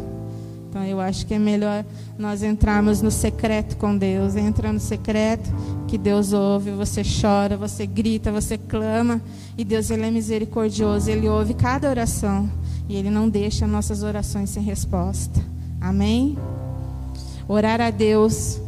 Então 0.70 0.84
eu 0.86 1.00
acho 1.00 1.26
que 1.26 1.34
é 1.34 1.40
melhor 1.40 1.84
nós 2.20 2.44
entrarmos 2.44 3.02
no 3.02 3.10
secreto 3.10 3.78
com 3.78 3.98
Deus. 3.98 4.36
Entra 4.36 4.72
no 4.72 4.80
secreto, 4.80 5.50
que 5.88 5.98
Deus 5.98 6.34
ouve, 6.34 6.72
você 6.72 7.02
chora, 7.04 7.56
você 7.58 7.86
grita, 7.86 8.32
você 8.32 8.58
clama, 8.58 9.22
e 9.58 9.64
Deus 9.64 9.90
ele 9.90 10.04
é 10.04 10.12
misericordioso, 10.12 11.10
ele 11.10 11.28
ouve 11.28 11.54
cada 11.54 11.90
oração. 11.90 12.50
e 12.90 12.96
Ele 12.96 13.10
não 13.10 13.28
deixa 13.28 13.68
nossas 13.68 14.04
orações 14.04 14.50
sem 14.50 14.64
resposta. 14.64 15.42
Amém? 15.82 16.38
Orar 17.48 17.82
a 17.82 17.90
Deus. 17.90 18.60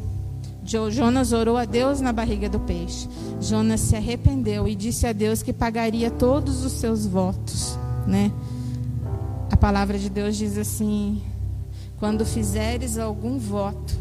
Jonas 0.69 1.32
orou 1.32 1.58
a 1.58 1.65
Deus 1.65 1.99
na 1.99 2.13
barriga 2.13 2.47
do 2.47 2.60
peixe. 2.60 3.10
Jonas 3.41 3.79
se 3.79 3.95
arrependeu 3.95 4.67
e 4.67 4.75
disse 4.75 5.08
a 5.08 5.13
Deus 5.13 5.41
que 5.41 5.51
pagaria 5.51 6.12
todos 6.12 6.63
os 6.63 6.73
seus 6.73 7.05
votos, 7.05 7.77
né? 8.05 8.32
A 9.51 9.58
palavra 9.58 9.97
de 9.97 10.10
Deus 10.10 10.38
diz 10.38 10.58
assim: 10.58 11.21
quando 11.97 12.25
fizeres 12.25 12.97
algum 12.99 13.39
voto, 13.39 13.97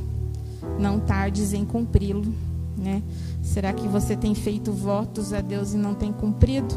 não 0.79 1.01
tardes 1.01 1.53
em 1.55 1.65
cumpri-lo, 1.65 2.35
né? 2.77 3.03
Será 3.43 3.73
que 3.73 3.89
você 3.89 4.15
tem 4.15 4.35
feito 4.35 4.71
votos 4.71 5.33
a 5.33 5.41
Deus 5.41 5.73
e 5.73 5.77
não 5.79 5.95
tem 5.95 6.13
cumprido? 6.13 6.75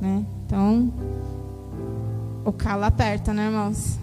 Né? 0.00 0.24
Então, 0.44 0.92
o 2.44 2.52
calo 2.52 2.84
aperta, 2.84 3.32
né, 3.32 3.46
irmãos? 3.46 3.98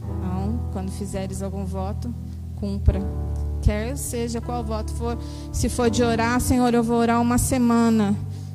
Então, 0.00 0.60
quando 0.72 0.90
fizeres 0.90 1.42
algum 1.42 1.64
voto, 1.64 2.14
cumpra. 2.56 3.00
Quer 3.62 3.96
seja 3.96 4.40
qual 4.40 4.64
voto 4.64 4.92
for. 4.92 5.16
Se 5.52 5.68
for 5.68 5.88
de 5.88 6.02
orar, 6.02 6.40
Senhor, 6.40 6.74
eu 6.74 6.82
vou 6.82 6.98
orar 6.98 7.20
uma 7.20 7.38
semana. 7.38 8.14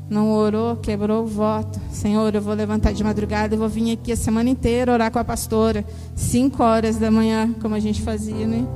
Não 0.10 0.32
orou, 0.34 0.76
quebrou 0.76 1.24
o 1.24 1.28
voto. 1.28 1.80
Senhor, 1.92 2.36
eu 2.36 2.42
vou 2.42 2.54
levantar 2.54 2.92
de 2.92 3.04
madrugada 3.04 3.56
e 3.56 3.58
vou 3.58 3.70
vir 3.70 3.94
aqui 3.94 4.12
a 4.12 4.18
semana 4.18 4.50
inteira 4.50 4.92
orar 4.92 5.10
com 5.10 5.18
a 5.18 5.24
pastora. 5.24 5.86
Cinco 6.14 6.62
horas 6.62 6.98
da 6.98 7.10
manhã, 7.10 7.54
como 7.62 7.74
a 7.74 7.80
gente 7.80 8.02
fazia, 8.02 8.46
né? 8.46 8.68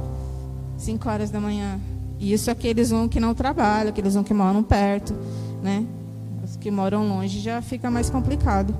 Cinco 0.77 1.09
horas 1.09 1.29
da 1.29 1.39
manhã. 1.39 1.79
E 2.17 2.31
isso 2.31 2.49
aqueles 2.49 2.93
um 2.93 3.09
que 3.09 3.19
não 3.19 3.33
trabalham, 3.33 3.89
aqueles 3.89 4.15
um 4.15 4.23
que 4.23 4.33
moram 4.33 4.63
perto, 4.63 5.13
né? 5.61 5.85
Os 6.43 6.55
que 6.55 6.71
moram 6.71 7.07
longe 7.07 7.41
já 7.41 7.61
fica 7.61 7.91
mais 7.91 8.09
complicado. 8.09 8.73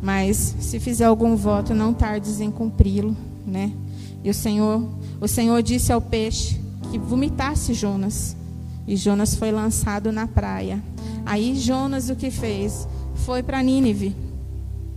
Mas 0.00 0.54
se 0.60 0.78
fizer 0.78 1.06
algum 1.06 1.34
voto, 1.34 1.74
não 1.74 1.92
tardes 1.92 2.40
em 2.40 2.50
cumpri-lo, 2.50 3.16
né? 3.44 3.72
E 4.22 4.30
o 4.30 4.34
Senhor, 4.34 4.88
o 5.20 5.26
Senhor 5.26 5.60
disse 5.62 5.92
ao 5.92 6.00
peixe 6.00 6.65
que 6.96 6.98
vomitasse 6.98 7.74
Jonas. 7.74 8.34
E 8.86 8.96
Jonas 8.96 9.34
foi 9.34 9.52
lançado 9.52 10.10
na 10.10 10.26
praia. 10.26 10.82
Aí 11.26 11.54
Jonas 11.54 12.08
o 12.08 12.16
que 12.16 12.30
fez? 12.30 12.88
Foi 13.14 13.42
para 13.42 13.62
Nínive. 13.62 14.16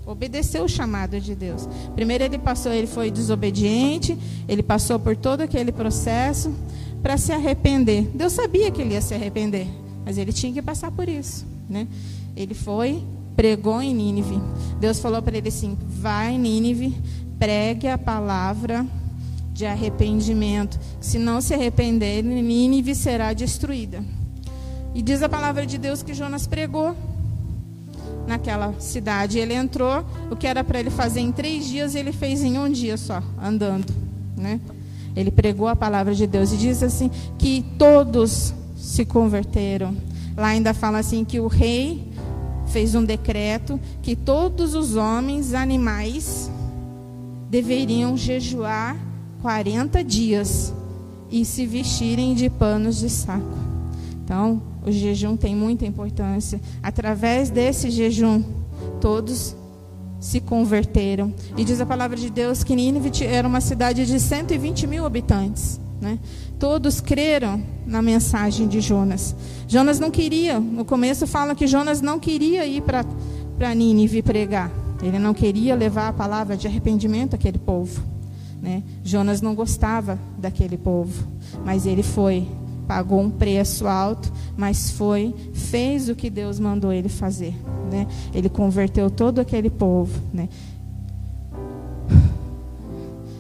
Obedeceu 0.06 0.64
o 0.64 0.70
chamado 0.70 1.20
de 1.20 1.36
Deus. 1.36 1.68
Primeiro 1.96 2.24
ele 2.24 2.38
passou, 2.38 2.72
ele 2.72 2.88
foi 2.88 3.12
desobediente, 3.12 4.18
ele 4.48 4.64
passou 4.64 4.98
por 4.98 5.16
todo 5.16 5.42
aquele 5.42 5.72
processo 5.72 6.54
para 7.02 7.18
se 7.18 7.32
arrepender. 7.32 8.10
Deus 8.14 8.34
sabia 8.34 8.72
que 8.72 8.82
ele 8.82 8.94
ia 8.94 9.02
se 9.02 9.14
arrepender, 9.14 9.68
mas 10.06 10.18
ele 10.18 10.32
tinha 10.32 10.54
que 10.54 10.62
passar 10.62 10.92
por 10.92 11.08
isso, 11.08 11.46
né? 11.70 11.88
Ele 12.36 12.54
foi 12.54 13.04
pregou 13.36 13.82
em 13.82 13.94
Nínive. 13.94 14.40
Deus 14.80 15.00
falou 15.00 15.22
para 15.22 15.38
ele 15.38 15.50
assim: 15.50 15.78
vai 15.82 16.38
Nínive, 16.38 16.98
pregue 17.38 17.88
a 17.88 17.98
palavra 17.98 18.86
de 19.60 19.66
arrependimento. 19.66 20.80
Se 21.02 21.20
não 21.20 21.42
se 21.42 21.54
arrepender, 21.54 22.24
Nínive 22.24 22.96
será 22.96 23.34
destruída. 23.34 24.02
E 24.96 25.02
diz 25.02 25.22
a 25.22 25.28
palavra 25.28 25.66
de 25.66 25.78
Deus 25.78 26.02
que 26.02 26.14
Jonas 26.14 26.48
pregou 26.48 26.96
naquela 28.26 28.74
cidade. 28.80 29.38
Ele 29.38 29.54
entrou, 29.54 30.06
o 30.32 30.36
que 30.38 30.48
era 30.48 30.64
para 30.64 30.80
ele 30.80 30.90
fazer 30.90 31.20
em 31.20 31.34
três 31.34 31.66
dias, 31.66 31.94
ele 31.94 32.14
fez 32.14 32.42
em 32.42 32.58
um 32.58 32.72
dia 32.72 32.96
só, 32.96 33.22
andando. 33.38 33.94
Né? 34.38 34.62
Ele 35.14 35.30
pregou 35.30 35.68
a 35.68 35.76
palavra 35.76 36.16
de 36.16 36.26
Deus 36.26 36.54
e 36.54 36.58
diz 36.58 36.82
assim 36.82 37.12
que 37.38 37.66
todos 37.78 38.54
se 38.78 39.04
converteram. 39.04 39.94
Lá 40.38 40.48
ainda 40.48 40.74
fala 40.74 41.00
assim 41.00 41.26
que 41.26 41.38
o 41.38 41.48
rei 41.48 42.08
fez 42.68 42.96
um 42.96 43.04
decreto 43.04 43.78
que 44.02 44.16
todos 44.16 44.74
os 44.74 44.96
homens, 44.96 45.54
animais, 45.54 46.50
deveriam 47.50 48.16
jejuar 48.16 49.09
40 49.42 50.04
dias 50.04 50.74
e 51.32 51.46
se 51.46 51.66
vestirem 51.66 52.34
de 52.34 52.50
panos 52.50 52.98
de 52.98 53.10
saco. 53.10 53.58
Então, 54.24 54.62
o 54.86 54.92
jejum 54.92 55.36
tem 55.36 55.56
muita 55.56 55.86
importância. 55.86 56.60
Através 56.84 57.50
desse 57.50 57.90
jejum, 57.90 58.44
todos 59.00 59.56
se 60.20 60.40
converteram. 60.40 61.34
E 61.58 61.64
diz 61.64 61.80
a 61.80 61.86
palavra 61.86 62.18
de 62.18 62.30
Deus 62.30 62.64
que 62.64 62.76
Nínive 62.76 63.12
era 63.26 63.48
uma 63.48 63.62
cidade 63.62 64.06
de 64.06 64.20
120 64.20 64.86
mil 64.86 65.06
habitantes. 65.06 65.80
Né? 66.02 66.20
Todos 66.58 67.02
creram 67.02 67.62
na 67.86 68.02
mensagem 68.02 68.68
de 68.68 68.82
Jonas. 68.82 69.36
Jonas 69.68 70.00
não 70.00 70.12
queria, 70.12 70.60
no 70.60 70.86
começo 70.86 71.28
fala 71.28 71.56
que 71.56 71.68
Jonas 71.68 72.02
não 72.02 72.20
queria 72.20 72.66
ir 72.66 72.82
para 72.82 73.76
Nínive 73.76 74.22
pregar. 74.22 74.72
Ele 75.02 75.18
não 75.18 75.34
queria 75.34 75.76
levar 75.76 76.10
a 76.10 76.14
palavra 76.14 76.58
de 76.58 76.68
arrependimento 76.68 77.36
àquele 77.36 77.58
povo. 77.58 78.02
Né? 78.62 78.84
Jonas 79.04 79.42
não 79.42 79.56
gostava 79.56 80.20
daquele 80.38 80.78
povo, 80.78 81.28
mas 81.66 81.86
ele 81.86 82.04
foi, 82.04 82.48
pagou 82.88 83.22
um 83.22 83.30
preço 83.30 83.88
alto, 83.88 84.32
mas 84.58 84.92
foi, 84.92 85.34
fez 85.54 86.10
o 86.10 86.16
que 86.16 86.30
Deus 86.30 86.60
mandou 86.60 86.92
ele 86.92 87.10
fazer. 87.10 87.56
Né? 87.92 88.08
Ele 88.34 88.50
converteu 88.50 89.10
todo 89.10 89.40
aquele 89.40 89.70
povo. 89.70 90.20
Né? 90.34 90.50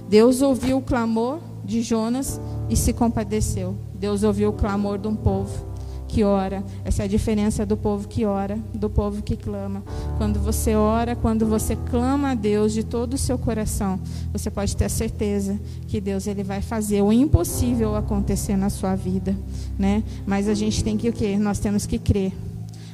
Deus 0.09 0.41
ouviu 0.41 0.77
o 0.77 0.81
clamor 0.81 1.39
de 1.63 1.81
Jonas 1.81 2.39
e 2.69 2.75
se 2.75 2.93
compadeceu. 2.93 3.75
Deus 3.93 4.23
ouviu 4.23 4.49
o 4.49 4.53
clamor 4.53 4.97
de 4.97 5.07
um 5.07 5.15
povo 5.15 5.68
que 6.09 6.23
ora. 6.23 6.63
Essa 6.83 7.03
é 7.03 7.05
a 7.05 7.07
diferença 7.07 7.65
do 7.65 7.77
povo 7.77 8.07
que 8.07 8.25
ora, 8.25 8.57
do 8.73 8.89
povo 8.89 9.21
que 9.21 9.37
clama. 9.37 9.83
Quando 10.17 10.39
você 10.39 10.75
ora, 10.75 11.15
quando 11.15 11.45
você 11.45 11.77
clama 11.89 12.31
a 12.31 12.35
Deus 12.35 12.73
de 12.73 12.83
todo 12.83 13.13
o 13.13 13.17
seu 13.17 13.37
coração, 13.37 13.99
você 14.33 14.49
pode 14.49 14.75
ter 14.75 14.89
certeza 14.89 15.57
que 15.87 16.01
Deus 16.01 16.27
ele 16.27 16.43
vai 16.43 16.61
fazer 16.61 17.01
o 17.01 17.13
impossível 17.13 17.95
acontecer 17.95 18.57
na 18.57 18.69
sua 18.69 18.95
vida, 18.95 19.37
né? 19.77 20.03
Mas 20.25 20.49
a 20.49 20.53
gente 20.53 20.83
tem 20.83 20.97
que 20.97 21.07
o 21.07 21.13
quê? 21.13 21.37
Nós 21.37 21.59
temos 21.59 21.85
que 21.85 21.99
crer. 21.99 22.33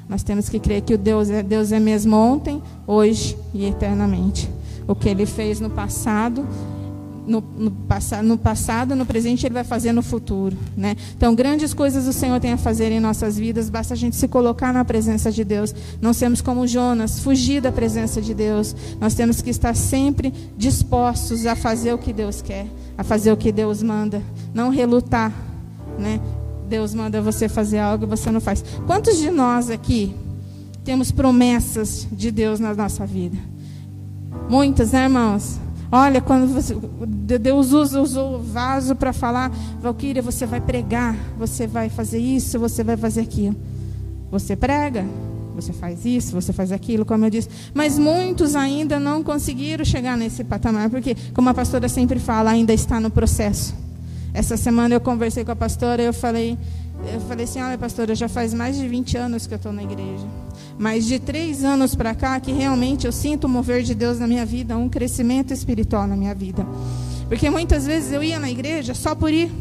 Nós 0.08 0.21
temos 0.21 0.49
que 0.49 0.60
crer 0.60 0.82
que 0.82 0.93
o 0.93 0.97
Deus 0.97 1.30
é 1.30 1.41
Deus 1.41 1.71
é 1.71 1.80
mesmo 1.80 2.15
ontem, 2.15 2.62
hoje 2.86 3.38
e 3.54 3.65
eternamente. 3.65 4.47
O 4.88 4.93
que 4.93 5.10
ele 5.10 5.25
fez 5.25 5.60
no 5.60 5.69
passado, 5.69 6.45
no, 7.27 7.41
no, 7.41 7.71
no, 8.23 8.38
passado, 8.38 8.95
no 8.95 9.05
presente, 9.05 9.45
Ele 9.45 9.53
vai 9.53 9.63
fazer 9.63 9.91
no 9.91 10.01
futuro. 10.01 10.57
Né? 10.75 10.95
Então, 11.15 11.33
grandes 11.35 11.73
coisas 11.73 12.07
o 12.07 12.13
Senhor 12.13 12.39
tem 12.39 12.53
a 12.53 12.57
fazer 12.57 12.91
em 12.91 12.99
nossas 12.99 13.38
vidas, 13.38 13.69
basta 13.69 13.93
a 13.93 13.97
gente 13.97 14.15
se 14.15 14.27
colocar 14.27 14.73
na 14.73 14.85
presença 14.85 15.31
de 15.31 15.43
Deus. 15.43 15.73
Não 16.01 16.13
sermos 16.13 16.41
como 16.41 16.67
Jonas, 16.67 17.19
fugir 17.19 17.61
da 17.61 17.71
presença 17.71 18.21
de 18.21 18.33
Deus. 18.33 18.75
Nós 18.99 19.13
temos 19.13 19.41
que 19.41 19.49
estar 19.49 19.75
sempre 19.75 20.33
dispostos 20.57 21.45
a 21.45 21.55
fazer 21.55 21.93
o 21.93 21.97
que 21.97 22.13
Deus 22.13 22.41
quer, 22.41 22.67
a 22.97 23.03
fazer 23.03 23.31
o 23.31 23.38
que 23.38 23.51
Deus 23.51 23.81
manda. 23.81 24.21
Não 24.53 24.69
relutar. 24.69 25.31
Né? 25.97 26.19
Deus 26.67 26.93
manda 26.93 27.21
você 27.21 27.47
fazer 27.47 27.79
algo 27.79 28.05
e 28.05 28.07
você 28.07 28.31
não 28.31 28.41
faz. 28.41 28.63
Quantos 28.85 29.17
de 29.17 29.29
nós 29.29 29.69
aqui 29.69 30.15
temos 30.83 31.11
promessas 31.11 32.07
de 32.11 32.31
Deus 32.31 32.59
na 32.59 32.73
nossa 32.73 33.05
vida? 33.05 33.38
Muitas, 34.49 34.91
né, 34.91 35.03
irmãos? 35.03 35.64
Olha, 35.91 36.19
quando 36.19 36.52
você, 36.52 36.76
Deus 37.39 37.71
usa, 37.71 38.02
o 38.02 38.39
vaso 38.39 38.95
para 38.95 39.13
falar, 39.13 39.52
Valquíria, 39.82 40.21
você 40.21 40.45
vai 40.45 40.60
pregar, 40.60 41.15
você 41.38 41.67
vai 41.67 41.89
fazer 41.89 42.19
isso, 42.19 42.60
você 42.60 42.84
vai 42.84 42.98
fazer 42.98 43.21
aquilo. 43.21 43.56
Você 44.32 44.56
prega, 44.56 45.06
você 45.56 45.71
faz 45.71 46.04
isso, 46.06 46.34
você 46.34 46.52
faz 46.52 46.71
aquilo, 46.71 47.06
como 47.06 47.26
eu 47.26 47.30
disse. 47.30 47.50
Mas 47.74 47.98
muitos 47.98 48.56
ainda 48.56 49.00
não 49.00 49.24
conseguiram 49.24 49.86
chegar 49.86 50.17
nesse 50.17 50.43
patamar, 50.43 50.89
porque, 50.89 51.15
como 51.34 51.50
a 51.50 51.54
pastora 51.54 51.88
sempre 51.88 52.19
fala, 52.19 52.52
ainda 52.52 52.74
está 52.74 53.00
no 53.00 53.10
processo. 53.10 53.74
Essa 54.34 54.58
semana 54.58 54.95
eu 54.95 55.00
conversei 55.00 55.45
com 55.45 55.52
a 55.52 55.56
pastora 55.56 56.02
e 56.02 56.06
eu 56.06 56.13
falei, 56.13 56.58
eu 57.13 57.21
falei 57.21 57.45
assim, 57.45 57.62
olha 57.62 57.78
pastora, 57.78 58.13
já 58.13 58.28
faz 58.28 58.54
mais 58.54 58.76
de 58.76 58.86
20 58.86 59.17
anos 59.17 59.48
que 59.48 59.54
eu 59.54 59.58
estou 59.58 59.71
na 59.71 59.84
igreja. 59.84 60.44
Mas 60.77 61.05
de 61.05 61.19
três 61.19 61.63
anos 61.63 61.95
para 61.95 62.13
cá 62.13 62.39
que 62.39 62.51
realmente 62.51 63.05
eu 63.05 63.11
sinto 63.11 63.45
o 63.45 63.49
mover 63.49 63.81
de 63.81 63.95
Deus 63.95 64.19
na 64.19 64.27
minha 64.27 64.45
vida, 64.45 64.77
um 64.77 64.89
crescimento 64.89 65.53
espiritual 65.53 66.05
na 66.05 66.15
minha 66.15 66.35
vida. 66.35 66.65
Porque 67.27 67.49
muitas 67.49 67.85
vezes 67.85 68.11
eu 68.11 68.21
ia 68.21 68.39
na 68.39 68.51
igreja 68.51 68.93
só 68.93 69.15
por 69.15 69.31
ir. 69.31 69.51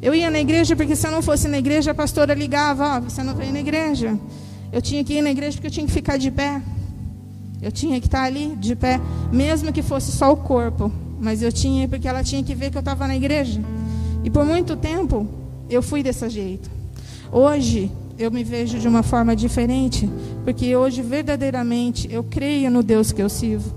Eu 0.00 0.14
ia 0.14 0.30
na 0.30 0.38
igreja 0.38 0.76
porque 0.76 0.94
se 0.94 1.06
eu 1.06 1.10
não 1.10 1.20
fosse 1.20 1.48
na 1.48 1.58
igreja, 1.58 1.90
a 1.90 1.94
pastora 1.94 2.32
ligava, 2.32 2.94
ó, 2.94 2.98
oh, 2.98 3.00
você 3.02 3.22
não 3.22 3.34
veio 3.34 3.52
na 3.52 3.60
igreja. 3.60 4.18
Eu 4.72 4.80
tinha 4.80 5.02
que 5.02 5.14
ir 5.14 5.22
na 5.22 5.30
igreja 5.30 5.56
porque 5.56 5.66
eu 5.66 5.70
tinha 5.70 5.86
que 5.86 5.92
ficar 5.92 6.16
de 6.16 6.30
pé. 6.30 6.62
Eu 7.60 7.72
tinha 7.72 7.98
que 8.00 8.06
estar 8.06 8.22
ali 8.22 8.54
de 8.56 8.76
pé, 8.76 9.00
mesmo 9.32 9.72
que 9.72 9.82
fosse 9.82 10.12
só 10.12 10.32
o 10.32 10.36
corpo. 10.36 10.92
Mas 11.20 11.42
eu 11.42 11.50
tinha 11.50 11.88
porque 11.88 12.06
ela 12.06 12.22
tinha 12.22 12.42
que 12.42 12.54
ver 12.54 12.70
que 12.70 12.76
eu 12.76 12.80
estava 12.80 13.06
na 13.08 13.16
igreja. 13.16 13.60
E 14.22 14.30
por 14.30 14.44
muito 14.44 14.76
tempo 14.76 15.26
eu 15.68 15.82
fui 15.82 16.02
desse 16.02 16.28
jeito. 16.28 16.70
Hoje 17.32 17.90
eu 18.18 18.30
me 18.30 18.42
vejo 18.42 18.78
de 18.78 18.88
uma 18.88 19.02
forma 19.02 19.34
diferente, 19.36 20.08
porque 20.44 20.74
hoje 20.76 21.02
verdadeiramente 21.02 22.08
eu 22.10 22.24
creio 22.24 22.70
no 22.70 22.82
Deus 22.82 23.12
que 23.12 23.22
eu 23.22 23.28
sirvo. 23.28 23.74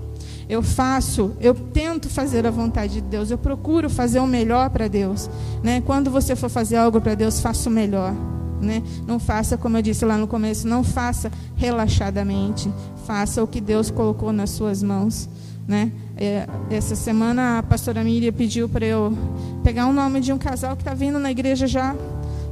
Eu 0.48 0.62
faço, 0.62 1.32
eu 1.40 1.54
tento 1.54 2.08
fazer 2.08 2.44
a 2.46 2.50
vontade 2.50 2.94
de 2.94 3.00
Deus, 3.02 3.30
eu 3.30 3.38
procuro 3.38 3.88
fazer 3.88 4.18
o 4.18 4.26
melhor 4.26 4.68
para 4.70 4.88
Deus. 4.88 5.30
Né? 5.62 5.80
Quando 5.80 6.10
você 6.10 6.34
for 6.34 6.48
fazer 6.48 6.76
algo 6.76 7.00
para 7.00 7.14
Deus, 7.14 7.40
faça 7.40 7.68
o 7.68 7.72
melhor. 7.72 8.12
Né? 8.60 8.82
Não 9.06 9.20
faça, 9.20 9.56
como 9.56 9.76
eu 9.78 9.82
disse 9.82 10.04
lá 10.04 10.18
no 10.18 10.26
começo, 10.26 10.66
não 10.66 10.82
faça 10.82 11.30
relaxadamente. 11.54 12.68
Faça 13.06 13.42
o 13.42 13.46
que 13.46 13.60
Deus 13.60 13.90
colocou 13.90 14.32
nas 14.32 14.50
suas 14.50 14.82
mãos. 14.82 15.28
né? 15.68 15.92
É, 16.16 16.46
essa 16.68 16.96
semana 16.96 17.58
a 17.58 17.62
pastora 17.62 18.02
Miriam 18.02 18.32
pediu 18.32 18.68
para 18.68 18.84
eu 18.84 19.16
pegar 19.62 19.86
o 19.86 19.92
nome 19.92 20.20
de 20.20 20.32
um 20.32 20.38
casal 20.38 20.74
que 20.74 20.82
está 20.82 20.94
vindo 20.94 21.18
na 21.18 21.30
igreja 21.30 21.66
já 21.66 21.94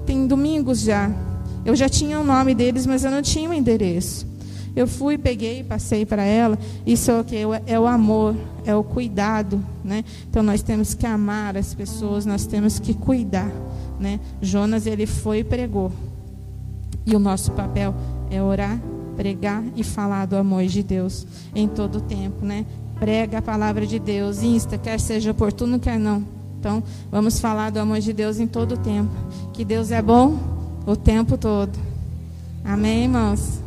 tem 0.08 0.26
domingos 0.26 0.80
já. 0.80 1.10
Eu 1.68 1.76
já 1.76 1.86
tinha 1.86 2.18
o 2.18 2.24
nome 2.24 2.54
deles, 2.54 2.86
mas 2.86 3.04
eu 3.04 3.10
não 3.10 3.20
tinha 3.20 3.50
o 3.50 3.52
endereço. 3.52 4.26
Eu 4.74 4.86
fui, 4.86 5.18
peguei, 5.18 5.62
passei 5.62 6.06
para 6.06 6.22
ela. 6.22 6.58
Isso 6.86 7.10
é 7.10 7.20
o 7.20 7.22
que 7.22 7.36
é 7.66 7.78
o 7.78 7.86
amor, 7.86 8.34
é 8.64 8.74
o 8.74 8.82
cuidado, 8.82 9.62
né? 9.84 10.02
Então 10.30 10.42
nós 10.42 10.62
temos 10.62 10.94
que 10.94 11.04
amar 11.04 11.58
as 11.58 11.74
pessoas, 11.74 12.24
nós 12.24 12.46
temos 12.46 12.78
que 12.78 12.94
cuidar, 12.94 13.52
né? 14.00 14.18
Jonas 14.40 14.86
ele 14.86 15.04
foi 15.04 15.40
e 15.40 15.44
pregou. 15.44 15.92
E 17.04 17.14
o 17.14 17.18
nosso 17.18 17.52
papel 17.52 17.94
é 18.30 18.42
orar, 18.42 18.80
pregar 19.14 19.62
e 19.76 19.84
falar 19.84 20.24
do 20.24 20.36
amor 20.36 20.64
de 20.64 20.82
Deus 20.82 21.26
em 21.54 21.68
todo 21.68 21.96
o 21.96 22.00
tempo, 22.00 22.46
né? 22.46 22.64
Prega 22.98 23.38
a 23.38 23.42
palavra 23.42 23.86
de 23.86 23.98
Deus, 23.98 24.42
insta, 24.42 24.78
quer 24.78 24.98
seja 24.98 25.32
oportuno, 25.32 25.78
quer 25.78 25.98
não. 25.98 26.24
Então, 26.58 26.82
vamos 27.12 27.38
falar 27.38 27.68
do 27.68 27.78
amor 27.78 28.00
de 28.00 28.14
Deus 28.14 28.40
em 28.40 28.46
todo 28.46 28.72
o 28.72 28.78
tempo. 28.78 29.12
Que 29.52 29.66
Deus 29.66 29.90
é 29.90 30.00
bom 30.00 30.56
o 30.88 30.96
tempo 30.96 31.36
todo. 31.36 31.78
Amém, 32.64 33.02
irmãos? 33.02 33.60